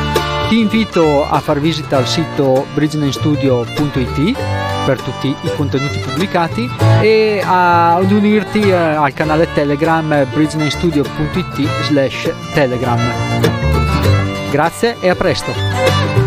Ti 0.48 0.60
invito 0.60 1.28
a 1.28 1.40
far 1.40 1.60
visita 1.60 1.98
al 1.98 2.08
sito 2.08 2.68
bridgenamestudio.it 2.74 4.38
per 4.86 5.02
tutti 5.02 5.28
i 5.28 5.56
contenuti 5.56 5.98
pubblicati 5.98 6.70
e 7.02 7.42
ad 7.44 8.12
unirti 8.12 8.62
eh, 8.62 8.74
al 8.74 9.14
canale 9.14 9.52
Telegram 9.54 10.28
bridgenamestudio.it 10.32 11.68
slash 11.84 12.32
telegram. 12.54 13.00
Grazie 14.52 14.98
e 15.00 15.10
a 15.10 15.16
presto! 15.16 16.25